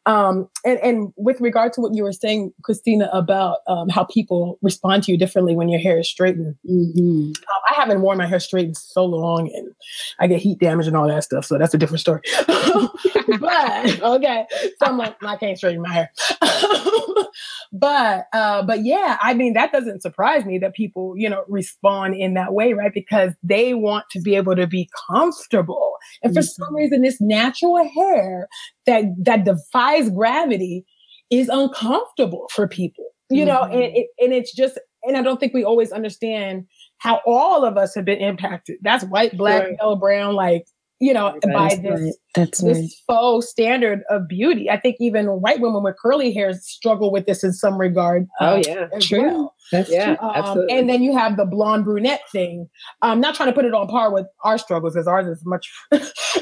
um, 0.07 0.49
and, 0.65 0.79
and 0.79 1.13
with 1.17 1.41
regard 1.41 1.73
to 1.75 1.81
what 1.81 1.95
you 1.95 2.03
were 2.03 2.13
saying, 2.13 2.53
Christina, 2.63 3.11
about 3.13 3.59
um, 3.67 3.89
how 3.89 4.05
people 4.05 4.59
respond 4.63 5.03
to 5.05 5.13
you 5.13 5.19
differently 5.19 5.57
when 5.57 5.69
your 5.69 5.81
hair 5.81 5.99
is 5.99 6.09
straightened. 6.09 6.55
Mm-hmm. 6.69 7.29
Um, 7.29 7.61
I 7.71 7.75
haven't 7.75 8.03
worn 8.03 8.19
my 8.19 8.27
hair 8.27 8.41
straightened 8.41 8.77
so 8.77 9.05
long 9.05 9.51
and 9.55 9.70
I 10.19 10.27
get 10.27 10.41
heat 10.41 10.59
damage 10.59 10.87
and 10.87 10.97
all 10.97 11.09
that 11.09 11.25
stuff. 11.25 11.45
So 11.45 11.59
that's 11.59 11.75
a 11.75 11.79
different 11.79 12.01
story. 12.01 12.21
but 12.47 14.01
okay. 14.03 14.47
So 14.51 14.87
I'm 14.87 14.99
like, 14.99 15.17
I 15.23 15.37
can't 15.37 15.57
straighten 15.57 15.83
my 15.83 15.93
hair. 15.93 16.13
but 17.73 18.27
uh, 18.33 18.63
but 18.63 18.85
yeah, 18.85 19.19
I 19.21 19.35
mean 19.35 19.53
that 19.55 19.73
doesn't 19.73 20.03
surprise 20.03 20.45
me 20.45 20.59
that 20.59 20.75
people, 20.75 21.15
you 21.17 21.29
know, 21.29 21.45
respond 21.49 22.15
in 22.15 22.35
that 22.35 22.53
way, 22.53 22.73
right? 22.73 22.93
Because 22.93 23.33
they 23.43 23.75
want 23.75 24.07
to 24.11 24.21
be 24.21 24.35
able 24.35 24.57
to 24.57 24.67
be 24.67 24.89
comfortable. 25.09 25.95
And 26.23 26.35
for 26.35 26.41
mm-hmm. 26.41 26.65
some 26.65 26.75
reason, 26.75 27.03
this 27.03 27.21
natural 27.21 27.89
hair 27.89 28.49
that 28.87 29.05
that 29.19 29.45
defies 29.45 30.11
gravity 30.11 30.85
is 31.31 31.49
uncomfortable 31.49 32.47
for 32.51 32.67
people. 32.67 33.05
You 33.33 33.45
know, 33.45 33.61
mm-hmm. 33.61 33.75
and 33.75 33.83
it, 33.83 34.07
and 34.19 34.33
it's 34.33 34.53
just 34.53 34.79
and 35.05 35.17
I 35.17 35.23
don't 35.23 35.39
think 35.39 35.55
we 35.55 35.65
always 35.65 35.93
understand 35.93 36.67
how 37.01 37.21
all 37.27 37.65
of 37.65 37.77
us 37.77 37.95
have 37.95 38.05
been 38.05 38.21
impacted. 38.21 38.79
That's 38.83 39.05
white, 39.05 39.37
black, 39.37 39.63
sure. 39.63 39.77
yellow, 39.81 39.97
brown, 39.97 40.35
like 40.35 40.65
you 41.01 41.15
know, 41.15 41.33
right. 41.47 41.53
by 41.53 41.75
this, 41.77 42.01
right. 42.01 42.13
That's 42.35 42.61
this 42.61 42.79
right. 42.79 42.91
faux 43.07 43.49
standard 43.49 44.03
of 44.11 44.29
beauty. 44.29 44.69
I 44.69 44.79
think 44.79 44.97
even 45.01 45.27
white 45.27 45.59
women 45.59 45.83
with 45.83 45.97
curly 46.01 46.31
hair 46.33 46.53
struggle 46.53 47.11
with 47.11 47.25
this 47.25 47.43
in 47.43 47.55
some 47.55 47.79
regard. 47.79 48.27
Oh 48.39 48.57
um, 48.57 48.63
yeah, 48.67 48.87
true. 49.01 49.23
Well. 49.23 49.55
That's 49.73 49.91
yeah, 49.91 50.17
true. 50.17 50.29
Um, 50.29 50.67
and 50.69 50.91
then 50.91 51.03
you 51.03 51.17
have 51.17 51.39
the 51.39 51.47
blonde 51.47 51.87
brunette 51.87 52.23
thing. 52.31 52.69
I'm 53.01 53.21
not 53.21 53.35
trying 53.35 53.49
to 53.49 53.55
put 53.55 53.65
it 53.65 53.73
on 53.73 53.89
par 53.89 54.13
with 54.13 54.27
our 54.45 54.59
struggles 54.59 54.93
because 54.93 55.07
ours 55.07 55.27
is 55.27 55.43
much 55.47 55.73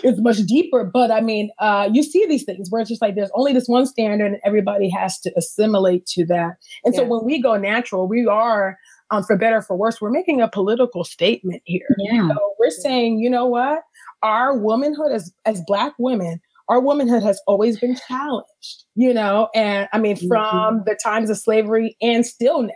is 0.03 0.21
much 0.21 0.39
deeper. 0.39 0.83
But 0.83 1.13
I 1.13 1.21
mean, 1.21 1.51
uh, 1.61 1.89
you 1.93 2.03
see 2.03 2.27
these 2.27 2.43
things 2.43 2.69
where 2.69 2.81
it's 2.81 2.91
just 2.91 3.01
like 3.01 3.15
there's 3.15 3.31
only 3.35 3.53
this 3.53 3.69
one 3.69 3.87
standard, 3.87 4.27
and 4.27 4.41
everybody 4.45 4.91
has 4.91 5.21
to 5.21 5.33
assimilate 5.37 6.05
to 6.07 6.27
that. 6.27 6.57
And 6.85 6.95
yeah. 6.95 7.01
so 7.01 7.05
when 7.05 7.25
we 7.25 7.41
go 7.41 7.57
natural, 7.57 8.09
we 8.09 8.27
are 8.27 8.77
um, 9.11 9.23
for 9.25 9.37
better 9.37 9.63
for 9.63 9.77
worse, 9.77 10.01
we're 10.01 10.11
making 10.11 10.41
a 10.41 10.49
political 10.49 11.05
statement 11.05 11.63
here. 11.65 11.97
Yeah. 11.99 12.29
So 12.29 12.55
we're 12.59 12.71
saying, 12.71 13.21
you 13.21 13.31
know 13.31 13.47
what? 13.47 13.83
our 14.23 14.57
womanhood 14.57 15.13
as 15.13 15.33
as 15.45 15.63
black 15.67 15.93
women 15.99 16.41
our 16.69 16.81
womanhood 16.81 17.23
has 17.23 17.41
always 17.47 17.79
been 17.79 17.97
challenged 18.09 18.85
you 18.95 19.13
know 19.13 19.49
and 19.55 19.89
i 19.93 19.99
mean 19.99 20.17
mm-hmm. 20.17 20.29
from 20.29 20.83
the 20.87 20.99
times 21.03 21.31
of 21.31 21.39
slavery 21.39 21.97
and 22.01 22.27
still 22.27 22.63
now 22.63 22.73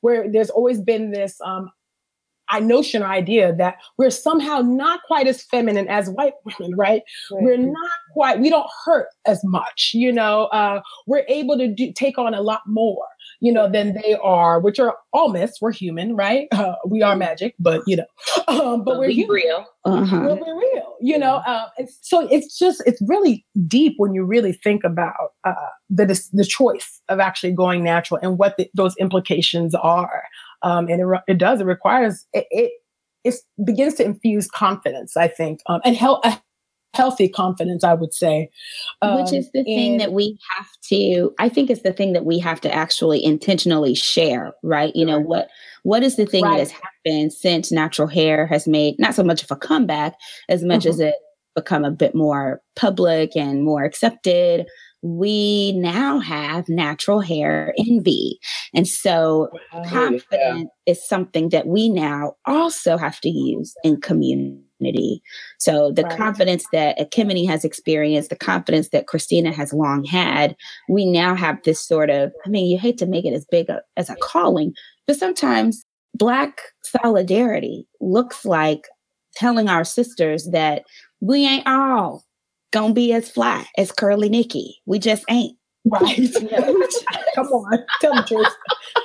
where 0.00 0.30
there's 0.30 0.50
always 0.50 0.80
been 0.80 1.10
this 1.10 1.40
um 1.44 1.70
I 2.50 2.60
notion 2.60 3.02
or 3.02 3.06
idea 3.06 3.54
that 3.54 3.76
we're 3.96 4.10
somehow 4.10 4.60
not 4.60 5.00
quite 5.06 5.26
as 5.26 5.42
feminine 5.44 5.88
as 5.88 6.10
white 6.10 6.34
women, 6.44 6.76
right? 6.76 7.02
right. 7.32 7.42
We're 7.42 7.56
not 7.56 7.90
quite, 8.12 8.38
we 8.38 8.50
don't 8.50 8.68
hurt 8.84 9.08
as 9.24 9.42
much, 9.44 9.92
you 9.94 10.12
know, 10.12 10.44
uh, 10.48 10.82
we're 11.06 11.24
able 11.26 11.56
to 11.56 11.68
do, 11.68 11.90
take 11.94 12.18
on 12.18 12.34
a 12.34 12.42
lot 12.42 12.60
more 12.66 13.06
you 13.44 13.52
know, 13.52 13.70
than 13.70 13.92
they 13.92 14.14
are, 14.22 14.58
which 14.58 14.78
are 14.78 14.96
all 15.12 15.28
myths. 15.28 15.60
We're 15.60 15.72
human, 15.72 16.16
right? 16.16 16.48
Uh, 16.64 16.76
we 16.88 17.02
are 17.02 17.16
magic, 17.16 17.54
but 17.58 17.82
you 17.86 17.96
know, 17.96 18.06
um, 18.48 18.84
but, 18.84 18.92
but 18.92 18.98
we're 18.98 19.10
human. 19.10 19.34
real. 19.34 19.66
Uh-huh. 19.84 20.18
We're, 20.18 20.34
we're, 20.36 20.58
real, 20.58 20.94
you 21.00 21.18
know. 21.18 21.42
Uh, 21.46 21.66
so 22.00 22.26
it's 22.28 22.56
just 22.58 22.82
it's 22.86 23.02
really 23.06 23.44
deep 23.66 23.94
when 23.98 24.14
you 24.14 24.24
really 24.24 24.52
think 24.52 24.82
about 24.84 25.32
uh, 25.42 25.52
the 25.90 26.06
the 26.32 26.44
choice 26.44 27.02
of 27.08 27.18
actually 27.18 27.52
going 27.52 27.82
natural 27.82 28.18
and 28.22 28.38
what 28.38 28.56
the, 28.56 28.70
those 28.72 28.96
implications 28.96 29.74
are. 29.74 30.22
Um, 30.62 30.86
and 30.88 31.02
it, 31.02 31.20
it 31.26 31.38
does 31.38 31.60
it 31.60 31.64
requires 31.66 32.24
it, 32.32 32.46
it 32.50 32.72
it 33.24 33.34
begins 33.66 33.94
to 33.94 34.04
infuse 34.04 34.48
confidence, 34.48 35.16
I 35.16 35.28
think, 35.28 35.60
um, 35.66 35.80
and 35.84 35.96
help 35.96 36.24
healthy 36.94 37.28
confidence, 37.28 37.84
I 37.84 37.94
would 37.94 38.14
say. 38.14 38.50
Um, 39.02 39.22
Which 39.22 39.32
is 39.32 39.50
the 39.52 39.64
thing 39.64 39.98
that 39.98 40.12
we 40.12 40.38
have 40.56 40.68
to, 40.88 41.34
I 41.38 41.48
think 41.48 41.70
it's 41.70 41.82
the 41.82 41.92
thing 41.92 42.12
that 42.12 42.24
we 42.24 42.38
have 42.38 42.60
to 42.62 42.72
actually 42.72 43.24
intentionally 43.24 43.94
share, 43.94 44.54
right? 44.62 44.94
You 44.94 45.04
know, 45.04 45.18
what 45.18 45.48
what 45.82 46.02
is 46.02 46.16
the 46.16 46.26
thing 46.26 46.44
right. 46.44 46.52
that 46.52 46.58
has 46.60 46.70
happened 46.70 47.32
since 47.32 47.70
natural 47.70 48.08
hair 48.08 48.46
has 48.46 48.66
made 48.66 48.94
not 48.98 49.14
so 49.14 49.22
much 49.22 49.42
of 49.42 49.50
a 49.50 49.56
comeback 49.56 50.14
as 50.48 50.62
much 50.64 50.80
mm-hmm. 50.80 50.90
as 50.90 51.00
it 51.00 51.14
become 51.54 51.84
a 51.84 51.90
bit 51.90 52.14
more 52.14 52.60
public 52.74 53.36
and 53.36 53.62
more 53.62 53.84
accepted 53.84 54.66
we 55.04 55.72
now 55.72 56.18
have 56.18 56.66
natural 56.66 57.20
hair 57.20 57.74
envy. 57.78 58.38
And 58.72 58.88
so 58.88 59.50
wow. 59.52 59.84
confidence 59.84 60.70
yeah. 60.86 60.92
is 60.92 61.06
something 61.06 61.50
that 61.50 61.66
we 61.66 61.90
now 61.90 62.36
also 62.46 62.96
have 62.96 63.20
to 63.20 63.28
use 63.28 63.74
in 63.84 64.00
community. 64.00 64.64
So 65.58 65.92
the 65.92 66.02
right. 66.02 66.16
confidence 66.16 66.66
that 66.72 66.98
Ekemini 66.98 67.46
has 67.48 67.64
experienced, 67.64 68.30
the 68.30 68.36
confidence 68.36 68.88
that 68.90 69.06
Christina 69.06 69.52
has 69.52 69.72
long 69.72 70.04
had, 70.04 70.56
we 70.88 71.04
now 71.04 71.34
have 71.34 71.62
this 71.62 71.80
sort 71.80 72.10
of, 72.10 72.32
I 72.44 72.48
mean, 72.48 72.66
you 72.66 72.78
hate 72.78 72.98
to 72.98 73.06
make 73.06 73.24
it 73.24 73.32
as 73.32 73.44
big 73.44 73.68
a, 73.68 73.80
as 73.96 74.10
a 74.10 74.16
calling, 74.16 74.74
but 75.06 75.16
sometimes 75.16 75.84
Black 76.14 76.60
solidarity 76.82 77.86
looks 78.00 78.44
like 78.44 78.86
telling 79.34 79.68
our 79.68 79.84
sisters 79.84 80.48
that 80.50 80.84
we 81.20 81.44
ain't 81.44 81.66
all 81.66 82.24
gonna 82.72 82.94
be 82.94 83.12
as 83.12 83.30
fly 83.30 83.64
as 83.76 83.90
Curly 83.92 84.28
Nikki. 84.28 84.80
We 84.86 84.98
just 84.98 85.24
ain't. 85.28 85.56
Right. 85.84 86.30
Come 87.34 87.46
on. 87.46 87.78
Tell 88.00 88.14
the 88.14 88.22
truth. 88.22 88.46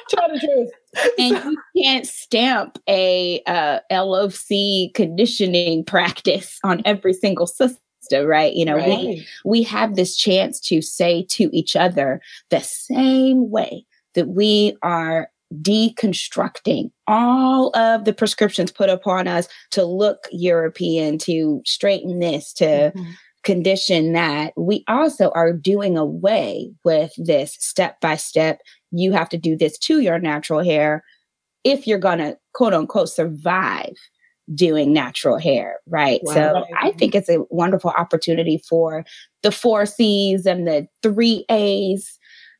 Tell 0.09 0.29
the 0.31 0.39
truth. 0.39 0.69
And 1.17 1.43
you 1.43 1.57
can't 1.77 2.07
stamp 2.07 2.79
a 2.87 3.41
uh, 3.45 3.79
LOC 3.91 4.93
conditioning 4.93 5.83
practice 5.83 6.59
on 6.63 6.81
every 6.85 7.13
single 7.13 7.47
sister 7.47 7.79
right 8.25 8.53
you 8.53 8.65
know 8.65 8.77
right. 8.77 8.87
we 8.87 9.27
we 9.45 9.61
have 9.63 9.95
this 9.95 10.15
chance 10.15 10.59
to 10.59 10.81
say 10.81 11.23
to 11.29 11.49
each 11.55 11.75
other 11.75 12.19
the 12.49 12.61
same 12.61 13.51
way 13.51 13.85
that 14.15 14.29
we 14.29 14.75
are 14.81 15.29
deconstructing 15.53 16.91
all 17.07 17.75
of 17.75 18.05
the 18.05 18.13
prescriptions 18.13 18.71
put 18.71 18.89
upon 18.89 19.27
us 19.27 19.47
to 19.71 19.83
look 19.83 20.27
European, 20.31 21.17
to 21.17 21.61
straighten 21.65 22.19
this, 22.19 22.53
to 22.53 22.65
mm-hmm. 22.65 23.11
Condition 23.43 24.13
that, 24.13 24.53
we 24.57 24.83
also 24.87 25.29
are 25.31 25.53
doing 25.53 25.97
away 25.97 26.71
with 26.83 27.13
this 27.17 27.53
step 27.59 27.99
by 28.01 28.15
step. 28.15 28.61
You 28.91 29.11
have 29.13 29.29
to 29.29 29.37
do 29.37 29.55
this 29.55 29.77
to 29.79 29.99
your 29.99 30.19
natural 30.19 30.63
hair 30.63 31.03
if 31.63 31.87
you're 31.87 31.99
going 31.99 32.19
to 32.19 32.37
quote 32.53 32.73
unquote 32.73 33.09
survive 33.09 33.95
doing 34.53 34.91
natural 34.91 35.37
hair, 35.37 35.79
right? 35.87 36.21
Wow. 36.23 36.33
So 36.33 36.65
I 36.81 36.91
think 36.93 37.13
it's 37.13 37.29
a 37.29 37.43
wonderful 37.49 37.91
opportunity 37.91 38.61
for 38.67 39.05
the 39.43 39.51
four 39.51 39.85
C's 39.85 40.45
and 40.45 40.67
the 40.67 40.87
three 41.03 41.45
A's 41.49 42.17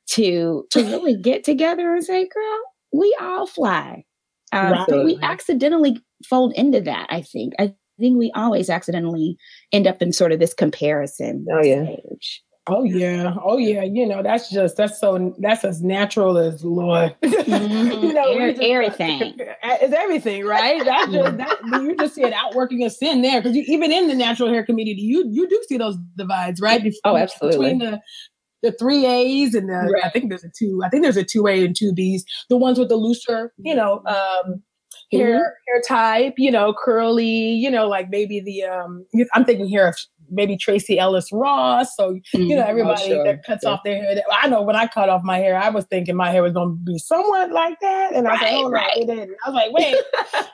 to 0.07 0.65
to 0.69 0.83
really 0.83 1.15
get 1.21 1.43
together 1.43 1.93
and 1.93 2.03
say, 2.03 2.27
girl, 2.27 2.59
we 2.93 3.15
all 3.19 3.47
fly. 3.47 4.03
Um, 4.51 4.71
right. 4.71 4.85
But 4.87 5.05
we 5.05 5.19
accidentally 5.21 6.01
fold 6.25 6.53
into 6.53 6.81
that, 6.81 7.07
I 7.09 7.21
think. 7.21 7.53
I 7.59 7.73
think 7.99 8.17
we 8.17 8.31
always 8.35 8.69
accidentally 8.69 9.37
end 9.71 9.87
up 9.87 10.01
in 10.01 10.13
sort 10.13 10.31
of 10.31 10.39
this 10.39 10.53
comparison. 10.53 11.45
Oh, 11.51 11.63
yeah. 11.63 11.83
Stage. 11.83 12.43
Oh 12.71 12.83
yeah, 12.83 13.33
oh 13.43 13.57
yeah. 13.57 13.83
You 13.83 14.05
know 14.05 14.21
that's 14.21 14.51
just 14.51 14.77
that's 14.77 14.99
so 14.99 15.33
that's 15.39 15.65
as 15.65 15.81
natural 15.81 16.37
as 16.37 16.63
Lord. 16.63 17.15
Mm-hmm. 17.49 18.03
you 18.03 18.13
know, 18.13 18.51
just, 18.51 18.61
everything. 18.61 19.35
It's 19.63 19.93
everything, 19.93 20.45
right? 20.45 20.85
That's 20.85 21.11
just 21.11 21.37
that 21.37 21.59
you 21.81 21.95
just 21.95 22.13
see 22.13 22.21
it 22.21 22.31
outworking 22.31 22.85
a 22.85 22.91
sin 22.91 23.23
there 23.23 23.41
because 23.41 23.57
even 23.57 23.91
in 23.91 24.07
the 24.07 24.13
natural 24.13 24.49
hair 24.49 24.63
community, 24.63 25.01
you 25.01 25.25
you 25.31 25.49
do 25.49 25.59
see 25.67 25.77
those 25.77 25.97
divides, 26.15 26.61
right? 26.61 26.93
oh, 27.05 27.17
absolutely. 27.17 27.73
Between 27.73 27.79
the 27.79 28.01
the 28.61 28.71
three 28.73 29.05
A's 29.05 29.55
and 29.55 29.69
the, 29.69 29.89
right. 29.93 30.03
I 30.05 30.09
think 30.09 30.29
there's 30.29 30.43
a 30.43 30.51
two. 30.55 30.81
I 30.83 30.89
think 30.89 31.03
there's 31.03 31.17
a 31.17 31.23
two 31.23 31.47
A 31.47 31.65
and 31.65 31.75
two 31.75 31.93
B's. 31.93 32.23
The 32.49 32.57
ones 32.57 32.77
with 32.77 32.89
the 32.89 32.97
looser, 32.97 33.51
you 33.57 33.73
know, 33.73 34.03
mm-hmm. 34.05 34.49
um, 34.51 34.61
hair 35.11 35.27
mm-hmm. 35.27 35.37
hair 35.67 35.81
type, 35.87 36.33
you 36.37 36.51
know, 36.51 36.73
curly, 36.73 37.51
you 37.53 37.69
know, 37.69 37.87
like 37.87 38.09
maybe 38.09 38.39
the 38.39 38.63
um. 38.63 39.05
I'm 39.33 39.45
thinking 39.45 39.67
here 39.67 39.87
of 39.87 39.97
maybe 40.31 40.57
Tracee 40.57 40.99
Ellis 40.99 41.31
Ross. 41.31 41.95
So 41.95 42.13
mm-hmm. 42.13 42.41
you 42.41 42.55
know, 42.55 42.61
mm-hmm. 42.61 42.69
everybody 42.69 43.03
oh, 43.03 43.07
sure. 43.07 43.23
that 43.23 43.43
cuts 43.43 43.63
yeah. 43.63 43.69
off 43.71 43.81
their 43.83 44.01
hair. 44.01 44.21
I 44.31 44.47
know 44.47 44.61
when 44.61 44.75
I 44.75 44.87
cut 44.87 45.09
off 45.09 45.23
my 45.23 45.37
hair, 45.37 45.57
I 45.57 45.69
was 45.69 45.85
thinking 45.85 46.15
my 46.15 46.31
hair 46.31 46.43
was 46.43 46.53
going 46.53 46.69
to 46.69 46.83
be 46.83 46.97
somewhat 46.97 47.51
like 47.51 47.79
that, 47.81 48.13
and 48.13 48.27
I 48.27 48.31
was 48.33 48.41
like, 48.41 48.51
oh 48.53 48.69
right. 48.69 48.91
no, 48.95 49.01
it 49.01 49.07
didn't. 49.07 49.37
I 49.45 49.49
was 49.49 49.55
like, 49.55 49.71
wait, 49.71 49.95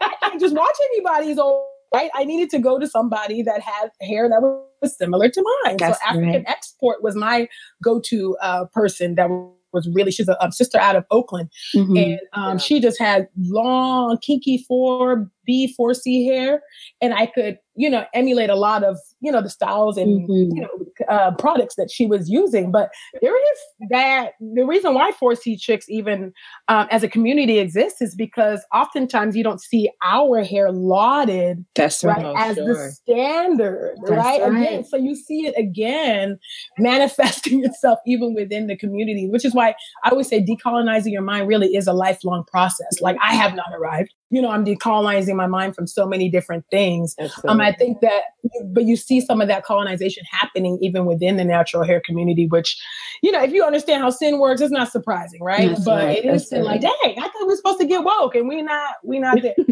I 0.01 0.13
can't 0.21 0.39
just 0.39 0.55
watch 0.55 0.75
anybody's 0.93 1.37
old 1.37 1.65
right? 1.93 2.11
I 2.13 2.25
needed 2.25 2.49
to 2.49 2.59
go 2.59 2.77
to 2.77 2.87
somebody 2.87 3.41
that 3.43 3.61
had 3.61 3.89
hair 4.01 4.27
that 4.27 4.41
was 4.81 4.97
similar 4.97 5.29
to 5.29 5.43
mine. 5.63 5.77
That's 5.77 5.99
so 5.99 6.05
African 6.05 6.29
right. 6.29 6.43
Export 6.47 7.01
was 7.01 7.15
my 7.15 7.47
go-to 7.81 8.35
uh, 8.41 8.65
person 8.73 9.15
that 9.15 9.29
was 9.75 9.87
really 9.89 10.11
she's 10.11 10.27
a, 10.27 10.35
a 10.41 10.51
sister 10.51 10.79
out 10.79 10.95
of 10.95 11.05
Oakland, 11.11 11.51
mm-hmm. 11.75 11.95
and 11.95 12.19
um, 12.33 12.53
yeah. 12.53 12.57
she 12.57 12.79
just 12.79 12.97
had 12.97 13.27
long, 13.37 14.17
kinky 14.17 14.65
four 14.67 15.29
B 15.45 15.73
four 15.75 15.93
C 15.93 16.25
hair, 16.25 16.61
and 17.01 17.13
I 17.13 17.25
could 17.27 17.59
you 17.75 17.89
know 17.89 18.05
emulate 18.13 18.49
a 18.49 18.55
lot 18.55 18.83
of 18.83 18.97
you 19.21 19.31
know 19.31 19.41
the 19.41 19.49
styles 19.49 19.97
and 19.97 20.21
mm-hmm. 20.29 20.55
you 20.55 20.61
know 20.61 20.85
uh, 21.09 21.31
products 21.37 21.75
that 21.75 21.91
she 21.91 22.05
was 22.05 22.29
using. 22.29 22.71
But 22.71 22.89
there 23.21 23.35
is 23.35 23.89
that 23.89 24.31
the 24.39 24.65
reason 24.65 24.93
why 24.93 25.11
4C 25.11 25.59
chicks 25.59 25.85
even 25.89 26.33
um, 26.67 26.87
as 26.91 27.03
a 27.03 27.09
community 27.09 27.59
exists 27.59 28.01
is 28.01 28.15
because 28.15 28.65
oftentimes 28.73 29.35
you 29.35 29.43
don't 29.43 29.61
see 29.61 29.89
our 30.03 30.43
hair 30.43 30.71
lauded 30.71 31.65
That's 31.75 32.03
right, 32.03 32.23
right 32.23 32.35
as 32.37 32.55
sure. 32.55 32.73
the 32.73 32.91
standard, 32.91 33.97
right? 34.03 34.41
right? 34.41 34.41
Again, 34.41 34.85
so 34.85 34.97
you 34.97 35.15
see 35.15 35.47
it 35.47 35.55
again 35.57 36.39
manifesting 36.77 37.63
itself 37.65 37.99
even 38.05 38.33
within 38.33 38.67
the 38.67 38.77
community, 38.77 39.27
which 39.29 39.45
is 39.45 39.53
why 39.53 39.75
I 40.03 40.09
always 40.09 40.27
say 40.27 40.43
decolonizing 40.43 41.11
your 41.11 41.21
mind 41.21 41.47
really 41.47 41.75
is 41.75 41.87
a 41.87 41.93
lifelong 41.93 42.43
process. 42.45 43.01
Like 43.01 43.17
I 43.21 43.35
have 43.35 43.55
not 43.55 43.67
arrived 43.73 44.13
you 44.35 44.41
know, 44.41 44.49
I'm 44.49 44.65
decolonizing 44.65 45.33
my 45.33 45.47
mind 45.47 45.75
from 45.75 45.87
so 45.87 46.05
many 46.05 46.27
different 46.27 46.65
things. 46.69 47.15
Um, 47.47 47.61
I 47.61 47.71
think 47.71 48.01
that, 48.01 48.23
but 48.65 48.83
you 48.83 48.97
see 48.97 49.21
some 49.21 49.39
of 49.39 49.47
that 49.47 49.63
colonization 49.63 50.25
happening 50.29 50.77
even 50.81 51.05
within 51.05 51.37
the 51.37 51.45
natural 51.45 51.83
hair 51.83 52.01
community, 52.05 52.45
which, 52.45 52.77
you 53.23 53.31
know, 53.31 53.41
if 53.41 53.53
you 53.53 53.63
understand 53.63 54.03
how 54.03 54.09
sin 54.09 54.37
works, 54.37 54.59
it's 54.59 54.73
not 54.73 54.91
surprising, 54.91 55.41
right? 55.41 55.69
That's 55.69 55.85
but 55.85 56.03
right. 56.03 56.17
it 56.17 56.25
is 56.25 56.49
sin 56.49 56.65
like, 56.65 56.81
dang, 56.81 56.91
I 57.01 57.21
thought 57.21 57.31
we 57.39 57.45
were 57.45 57.55
supposed 57.55 57.79
to 57.79 57.85
get 57.85 58.03
woke 58.03 58.35
and 58.35 58.49
we 58.49 58.61
not, 58.61 58.95
we 59.05 59.19
not 59.19 59.41
there. 59.41 59.55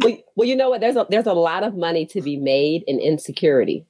well, 0.00 0.16
well, 0.34 0.48
you 0.48 0.56
know 0.56 0.68
what? 0.68 0.80
There's 0.80 0.96
a, 0.96 1.06
there's 1.10 1.26
a 1.26 1.34
lot 1.34 1.62
of 1.62 1.76
money 1.76 2.06
to 2.06 2.20
be 2.20 2.38
made 2.38 2.82
in 2.88 2.98
insecurity, 2.98 3.86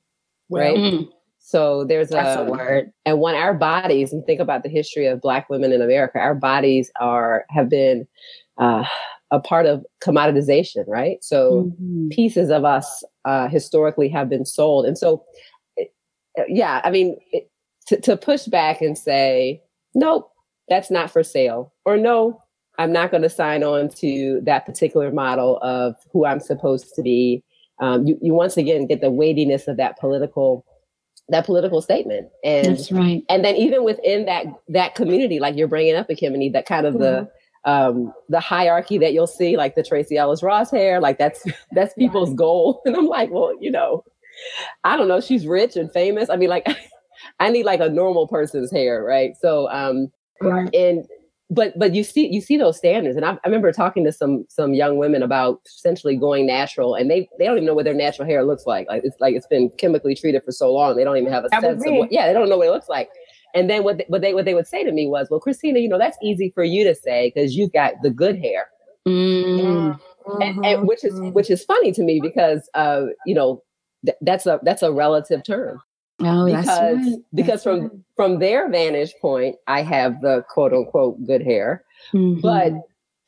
well, 0.51 0.63
right? 0.63 0.77
Mm. 0.77 1.09
So 1.45 1.85
there's 1.85 2.13
a, 2.13 2.19
a, 2.19 2.45
word. 2.45 2.93
And 3.05 3.21
when 3.21 3.35
our 3.35 3.53
bodies, 3.53 4.13
and 4.13 4.25
think 4.25 4.41
about 4.41 4.63
the 4.63 4.69
history 4.69 5.07
of 5.07 5.21
Black 5.21 5.51
women 5.51 5.73
in 5.73 5.83
America, 5.83 6.19
our 6.19 6.35
bodies 6.35 6.91
are 7.01 7.45
have 7.51 7.69
been 7.69 8.07
uh, 8.59 8.85
a 9.31 9.41
part 9.41 9.67
of 9.67 9.85
commoditization, 10.03 10.85
right? 10.87 11.23
So 11.23 11.73
mm-hmm. 11.81 12.09
pieces 12.09 12.51
of 12.51 12.65
us 12.65 13.03
uh, 13.25 13.49
historically 13.49 14.09
have 14.11 14.29
been 14.29 14.45
sold, 14.45 14.87
and 14.87 14.97
so 14.97 15.25
uh, 15.79 15.85
yeah, 16.49 16.81
I 16.85 16.91
mean, 16.91 17.17
it, 17.33 17.51
to, 17.89 18.01
to 18.01 18.17
push 18.17 18.47
back 18.47 18.81
and 18.81 18.97
say, 18.97 19.63
nope, 19.95 20.31
that's 20.69 20.91
not 20.91 21.11
for 21.11 21.23
sale, 21.23 21.73
or 21.85 21.97
no, 21.97 22.41
I'm 22.79 22.93
not 22.93 23.11
going 23.11 23.23
to 23.23 23.29
sign 23.31 23.63
on 23.63 23.89
to 23.97 24.41
that 24.45 24.67
particular 24.67 25.13
model 25.13 25.59
of 25.63 25.95
who 26.13 26.25
I'm 26.25 26.41
supposed 26.41 26.95
to 26.95 27.03
be. 27.03 27.45
Um, 27.81 28.07
you, 28.07 28.19
you 28.23 28.35
once 28.35 28.57
again 28.57 28.87
get 28.87 29.01
the 29.01 29.11
weightiness 29.11 29.69
of 29.69 29.77
that 29.77 29.99
political 29.99 30.65
that 31.29 31.47
political 31.47 31.81
statement 31.81 32.29
and 32.45 32.67
that's 32.67 32.91
right 32.91 33.23
and 33.29 33.45
then 33.45 33.55
even 33.55 33.85
within 33.85 34.27
that 34.27 34.45
that 34.69 34.95
community 34.97 35.39
like 35.39 35.57
you're 35.57 35.69
bringing 35.69 35.95
up 35.95 36.11
a 36.11 36.15
Ekemini 36.15 36.53
that 36.53 36.67
kind 36.67 36.85
of 36.85 36.95
mm-hmm. 36.95 37.03
the 37.03 37.31
um 37.65 38.13
the 38.29 38.41
hierarchy 38.41 38.99
that 38.99 39.13
you'll 39.13 39.27
see 39.27 39.57
like 39.57 39.75
the 39.75 39.83
Tracee 39.83 40.17
Ellis 40.17 40.43
Ross 40.43 40.71
hair 40.71 41.01
like 41.01 41.19
that's 41.19 41.45
that's 41.73 41.95
people's 41.95 42.31
right. 42.31 42.39
goal. 42.39 42.83
And 42.87 42.97
I'm 42.97 43.07
like 43.07 43.31
well 43.31 43.53
you 43.61 43.71
know 43.71 44.05
I 44.83 44.97
don't 44.97 45.09
know. 45.09 45.21
She's 45.21 45.47
rich 45.47 45.77
and 45.77 45.93
famous. 45.93 46.31
I 46.31 46.37
mean 46.37 46.49
like 46.49 46.67
I 47.41 47.51
need 47.51 47.65
like 47.65 47.81
a 47.81 47.89
normal 47.89 48.27
person's 48.27 48.71
hair 48.71 49.03
right? 49.05 49.35
So 49.41 49.69
um 49.71 50.11
right. 50.41 50.75
and 50.75 51.07
but 51.51 51.79
but 51.79 51.95
you 51.95 52.03
see 52.03 52.27
you 52.29 52.41
see 52.41 52.57
those 52.57 52.79
standards. 52.79 53.17
And 53.17 53.25
I, 53.25 53.33
I, 53.33 53.41
remember 53.45 53.71
talking 53.73 54.05
to 54.05 54.13
some 54.13 54.45
some 54.49 54.75
young 54.75 54.97
women 54.97 55.23
about 55.23 55.61
essentially 55.67 56.17
going 56.17 56.47
natural 56.47 56.95
and 56.95 57.11
they 57.11 57.29
they 57.39 57.45
don't 57.45 57.57
even 57.57 57.67
know 57.67 57.75
what 57.75 57.85
their 57.85 57.95
natural 57.95 58.27
hair 58.27 58.43
looks 58.43 58.67
like. 58.67 58.89
Like 58.89 59.03
it's 59.05 59.21
like 59.21 59.35
it's 59.35 59.47
been 59.47 59.71
chemically 59.79 60.15
treated 60.15 60.43
for 60.43 60.51
so 60.51 60.73
long. 60.73 60.97
They 60.97 61.05
don't 61.05 61.19
even 61.19 61.33
have 61.33 61.45
a 61.45 61.49
that 61.49 61.61
sense 61.61 61.85
of 61.87 61.93
what, 61.93 62.11
yeah 62.11 62.27
they 62.27 62.33
don't 62.33 62.49
know 62.49 62.57
what 62.57 62.69
it 62.69 62.71
looks 62.71 62.89
like 62.89 63.11
and 63.55 63.69
then 63.69 63.85
what 63.85 63.99
they, 63.99 64.05
what 64.09 64.21
they 64.21 64.35
what 64.35 64.45
they 64.45 64.55
would 64.55 64.67
say 64.67 64.85
to 64.85 64.93
me 64.93 65.07
was 65.07 65.29
well 65.31 65.41
christina 65.41 65.79
you 65.79 65.89
know 65.89 65.99
that's 65.99 66.19
easy 66.23 66.51
for 66.55 66.65
you 66.65 66.85
to 66.85 66.95
say 66.95 67.33
because 67.35 67.57
you've 67.57 67.73
got 67.73 67.95
the 68.03 68.11
good 68.11 68.39
hair 68.39 68.67
mm. 69.07 69.99
and, 70.41 70.43
and, 70.43 70.65
mm-hmm. 70.65 70.87
which 70.87 71.05
is 71.05 71.19
which 71.33 71.51
is 71.51 71.65
funny 71.65 71.93
to 71.93 72.03
me 72.03 72.21
because 72.21 72.69
uh 72.75 73.05
you 73.27 73.35
know 73.35 73.63
th- 74.05 74.19
that's 74.23 74.47
a 74.47 74.61
that's 74.63 74.83
a 74.83 74.93
relative 74.93 75.43
term 75.45 75.81
Oh, 76.25 76.47
because 76.47 76.67
right. 76.69 77.17
because 77.35 77.63
from 77.63 77.81
right. 77.81 77.91
from 78.17 78.39
their 78.39 78.71
vantage 78.71 79.15
point, 79.21 79.57
I 79.67 79.83
have 79.83 80.21
the 80.21 80.45
quote 80.49 80.73
unquote 80.73 81.25
good 81.27 81.43
hair, 81.43 81.85
mm-hmm. 82.13 82.41
but 82.41 82.73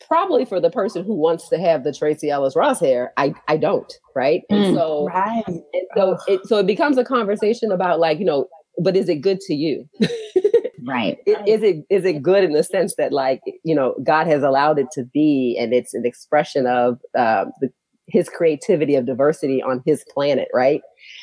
probably 0.07 0.45
for 0.45 0.61
the 0.61 0.71
person 0.71 1.05
who 1.05 1.15
wants 1.15 1.49
to 1.49 1.59
have 1.59 1.83
the 1.83 1.93
Tracee 1.93 2.31
Ellis 2.31 2.55
Ross 2.55 2.81
hair, 2.81 3.13
I 3.17 3.35
I 3.49 3.57
don't, 3.57 3.93
right? 4.15 4.43
And 4.51 4.65
mm, 4.67 4.75
so 4.75 5.07
right. 5.07 5.45
And 5.47 5.63
so 5.97 6.19
it 6.29 6.47
so 6.47 6.59
it 6.59 6.67
becomes 6.67 6.99
a 6.99 7.05
conversation 7.05 7.73
about 7.73 8.01
like 8.01 8.19
you 8.19 8.25
know, 8.25 8.49
but 8.79 8.97
is 8.97 9.09
it 9.09 9.17
good 9.17 9.41
to 9.41 9.55
you? 9.55 9.89
right. 10.87 11.19
Is 11.27 11.63
it 11.63 11.85
is 11.91 12.05
it 12.05 12.23
good 12.23 12.45
in 12.45 12.53
the 12.53 12.63
sense 12.63 12.95
that 12.97 13.13
like 13.13 13.41
you 13.65 13.75
know 13.75 13.95
God 14.05 14.27
has 14.27 14.43
allowed 14.43 14.79
it 14.79 14.89
to 14.93 15.05
be, 15.05 15.57
and 15.61 15.73
it's 15.73 15.95
an 15.95 16.05
expression 16.05 16.67
of 16.67 16.99
uh, 17.17 17.47
the 17.61 17.71
his 18.07 18.29
creativity 18.29 18.97
of 18.97 19.07
diversity 19.07 19.63
on 19.63 19.83
his 19.87 20.05
planet, 20.13 20.49
right? 20.53 20.83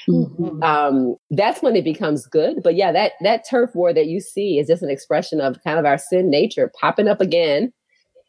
Mm-hmm. 0.10 0.64
Um, 0.64 1.16
that's 1.30 1.62
when 1.62 1.76
it 1.76 1.84
becomes 1.84 2.26
good. 2.26 2.64
But 2.64 2.76
yeah, 2.76 2.92
that 2.92 3.14
that 3.22 3.46
turf 3.50 3.72
war 3.76 3.94
that 3.94 4.08
you 4.08 4.20
see 4.20 4.58
is 4.58 4.68
just 4.68 4.84
an 4.84 4.90
expression 4.90 5.42
of 5.42 5.64
kind 5.64 5.80
of 5.80 5.86
our 5.86 5.98
sin 5.98 6.30
nature 6.30 6.72
popping 6.80 7.08
up 7.08 7.22
again, 7.22 7.72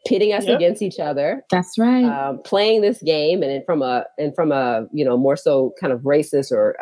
pitting 0.05 0.33
us 0.33 0.45
yep. 0.45 0.57
against 0.57 0.81
each 0.81 0.99
other. 0.99 1.43
That's 1.49 1.77
right. 1.77 2.05
Um, 2.05 2.41
playing 2.43 2.81
this 2.81 3.01
game, 3.01 3.43
and 3.43 3.65
from 3.65 3.81
a 3.81 4.05
and 4.17 4.33
from 4.35 4.51
a 4.51 4.85
you 4.91 5.05
know 5.05 5.17
more 5.17 5.35
so 5.35 5.73
kind 5.79 5.93
of 5.93 6.01
racist 6.01 6.51
or 6.51 6.75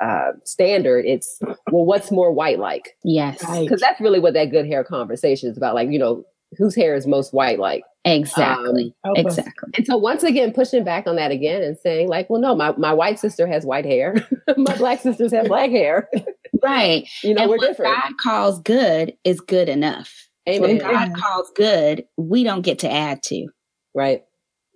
uh, 0.00 0.32
standard, 0.44 1.04
it's 1.06 1.38
well, 1.70 1.84
what's 1.84 2.10
more 2.10 2.32
white 2.32 2.58
like? 2.58 2.96
Yes, 3.04 3.38
because 3.60 3.80
that's 3.80 4.00
really 4.00 4.20
what 4.20 4.34
that 4.34 4.50
good 4.50 4.66
hair 4.66 4.84
conversation 4.84 5.50
is 5.50 5.56
about. 5.56 5.74
Like 5.74 5.90
you 5.90 5.98
know, 5.98 6.24
whose 6.58 6.74
hair 6.74 6.94
is 6.94 7.06
most 7.06 7.32
white 7.32 7.58
like? 7.58 7.82
Exactly. 8.04 8.94
Um, 9.04 9.16
exactly. 9.16 9.72
And 9.76 9.86
so 9.86 9.96
once 9.96 10.22
again, 10.22 10.52
pushing 10.52 10.84
back 10.84 11.08
on 11.08 11.16
that 11.16 11.32
again 11.32 11.62
and 11.62 11.76
saying, 11.76 12.08
like, 12.08 12.30
well, 12.30 12.40
no, 12.40 12.54
my, 12.54 12.72
my 12.76 12.92
white 12.92 13.18
sister 13.18 13.48
has 13.48 13.66
white 13.66 13.84
hair. 13.84 14.14
my 14.56 14.76
black 14.76 15.00
sisters 15.00 15.32
have 15.32 15.48
black 15.48 15.70
hair. 15.70 16.08
right. 16.62 17.08
You 17.22 17.34
know, 17.34 17.42
and 17.42 17.50
we're 17.50 17.58
different. 17.58 17.94
God 17.94 18.12
calls 18.22 18.60
good 18.60 19.14
is 19.24 19.40
good 19.40 19.68
enough. 19.68 20.28
Amen. 20.48 20.78
What 20.78 20.82
God 20.82 21.14
calls 21.14 21.50
good, 21.54 22.04
we 22.16 22.44
don't 22.44 22.62
get 22.62 22.78
to 22.80 22.90
add 22.90 23.22
to. 23.24 23.48
Right. 23.94 24.24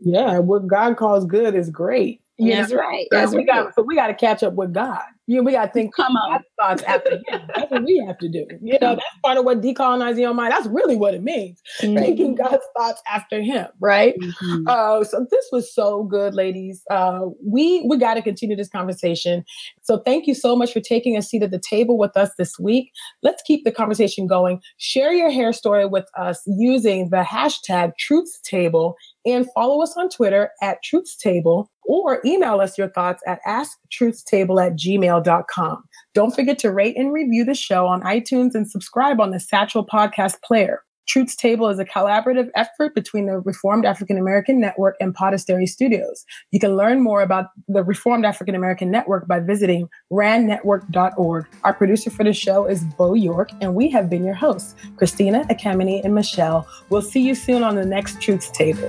Yeah. 0.01 0.39
What 0.39 0.67
God 0.67 0.97
calls 0.97 1.25
good 1.25 1.55
is 1.55 1.71
great. 1.71 2.21
Yeah, 2.39 2.63
That's 2.63 2.73
right. 2.73 3.07
That's 3.11 3.33
we 3.33 3.39
right. 3.39 3.47
got 3.47 3.75
so 3.75 3.83
we 3.83 3.95
got 3.95 4.07
to 4.07 4.15
catch 4.15 4.43
up 4.43 4.55
with 4.55 4.73
God. 4.73 5.03
You 5.31 5.37
know, 5.37 5.43
we 5.45 5.53
got 5.53 5.67
to 5.67 5.73
think 5.73 5.95
come 5.95 6.17
on 6.17 6.43
thoughts 6.59 6.83
after 6.83 7.13
him. 7.29 7.43
That's 7.55 7.71
what 7.71 7.85
we 7.85 8.03
have 8.05 8.19
to 8.19 8.29
do. 8.29 8.49
You 8.61 8.81
know, 8.81 8.97
that's 8.97 9.19
part 9.25 9.39
of 9.39 9.45
what 9.45 9.61
decolonizing 9.61 10.19
your 10.19 10.35
mind. 10.35 10.51
That's 10.51 10.67
really 10.67 10.97
what 10.97 11.15
it 11.15 11.23
means. 11.23 11.63
Mm-hmm. 11.81 11.99
Thinking 11.99 12.35
God's 12.35 12.65
thoughts 12.77 13.01
after 13.09 13.41
him, 13.41 13.69
right? 13.79 14.19
Mm-hmm. 14.19 14.65
Uh, 14.67 15.05
so 15.05 15.25
this 15.31 15.47
was 15.53 15.73
so 15.73 16.03
good, 16.03 16.35
ladies. 16.35 16.83
Uh, 16.91 17.27
we 17.47 17.87
we 17.89 17.97
got 17.97 18.15
to 18.15 18.23
continue 18.23 18.57
this 18.57 18.69
conversation. 18.69 19.45
So 19.83 19.99
thank 19.99 20.27
you 20.27 20.35
so 20.35 20.57
much 20.57 20.73
for 20.73 20.81
taking 20.81 21.17
a 21.17 21.23
seat 21.23 21.45
at 21.45 21.53
the 21.53 21.61
table 21.61 21.97
with 21.97 22.17
us 22.17 22.31
this 22.37 22.59
week. 22.59 22.91
Let's 23.23 23.41
keep 23.43 23.63
the 23.63 23.71
conversation 23.71 24.27
going. 24.27 24.61
Share 24.79 25.13
your 25.13 25.31
hair 25.31 25.53
story 25.53 25.87
with 25.87 26.09
us 26.19 26.43
using 26.47 27.11
the 27.11 27.23
hashtag 27.23 27.97
Truths 27.99 28.41
Table 28.41 28.97
and 29.25 29.47
follow 29.55 29.81
us 29.81 29.97
on 29.97 30.09
Twitter 30.09 30.51
at 30.61 30.83
Truths 30.83 31.15
Table 31.15 31.71
or 31.91 32.21
email 32.25 32.61
us 32.61 32.79
your 32.79 32.89
thoughts 32.89 33.23
at 33.27 33.41
asktruthstable 33.47 34.65
at 34.65 34.77
gmail.com. 34.77 35.85
Don't 36.15 36.35
forget 36.35 36.59
to 36.61 36.73
rate 36.73 36.97
and 36.97 37.13
review 37.13 37.45
the 37.45 37.55
show 37.55 37.87
on 37.87 38.03
iTunes 38.03 38.55
and 38.55 38.71
subscribe 38.71 39.21
on 39.21 39.31
the 39.31 39.41
Stitcher 39.41 39.83
Podcast 39.83 40.41
Player. 40.43 40.83
Truths 41.07 41.35
Table 41.35 41.69
is 41.69 41.81
a 41.81 41.85
collaborative 41.85 42.51
effort 42.55 42.95
between 42.95 43.27
the 43.27 43.41
Reformed 43.41 43.85
African 43.85 44.17
American 44.17 44.61
Network 44.61 44.95
and 45.01 45.13
Podastery 45.13 45.69
Studios. 45.69 46.25
You 46.53 46.61
can 46.61 46.77
learn 46.77 47.03
more 47.03 47.21
about 47.23 47.47
the 47.67 47.83
Reformed 47.83 48.25
African 48.25 48.55
American 48.55 48.93
Network 48.93 49.27
by 49.27 49.41
visiting 49.41 49.89
raannetwork.org. 50.13 51.47
Our 51.65 51.75
producer 51.75 52.11
for 52.11 52.23
the 52.23 52.33
show 52.33 52.67
is 52.67 52.85
Bo 52.85 53.15
York, 53.15 53.51
and 53.61 53.75
we 53.75 53.91
have 53.91 54.09
been 54.09 54.25
your 54.25 54.35
hosts, 54.35 54.77
Christina, 54.97 55.45
Ekemini, 55.51 56.05
and 56.05 56.15
Michelle. 56.15 56.69
We'll 56.91 57.03
see 57.03 57.23
you 57.23 57.35
soon 57.35 57.65
on 57.65 57.75
the 57.75 57.85
next 57.85 58.21
Truths 58.23 58.51
Table. 58.51 58.89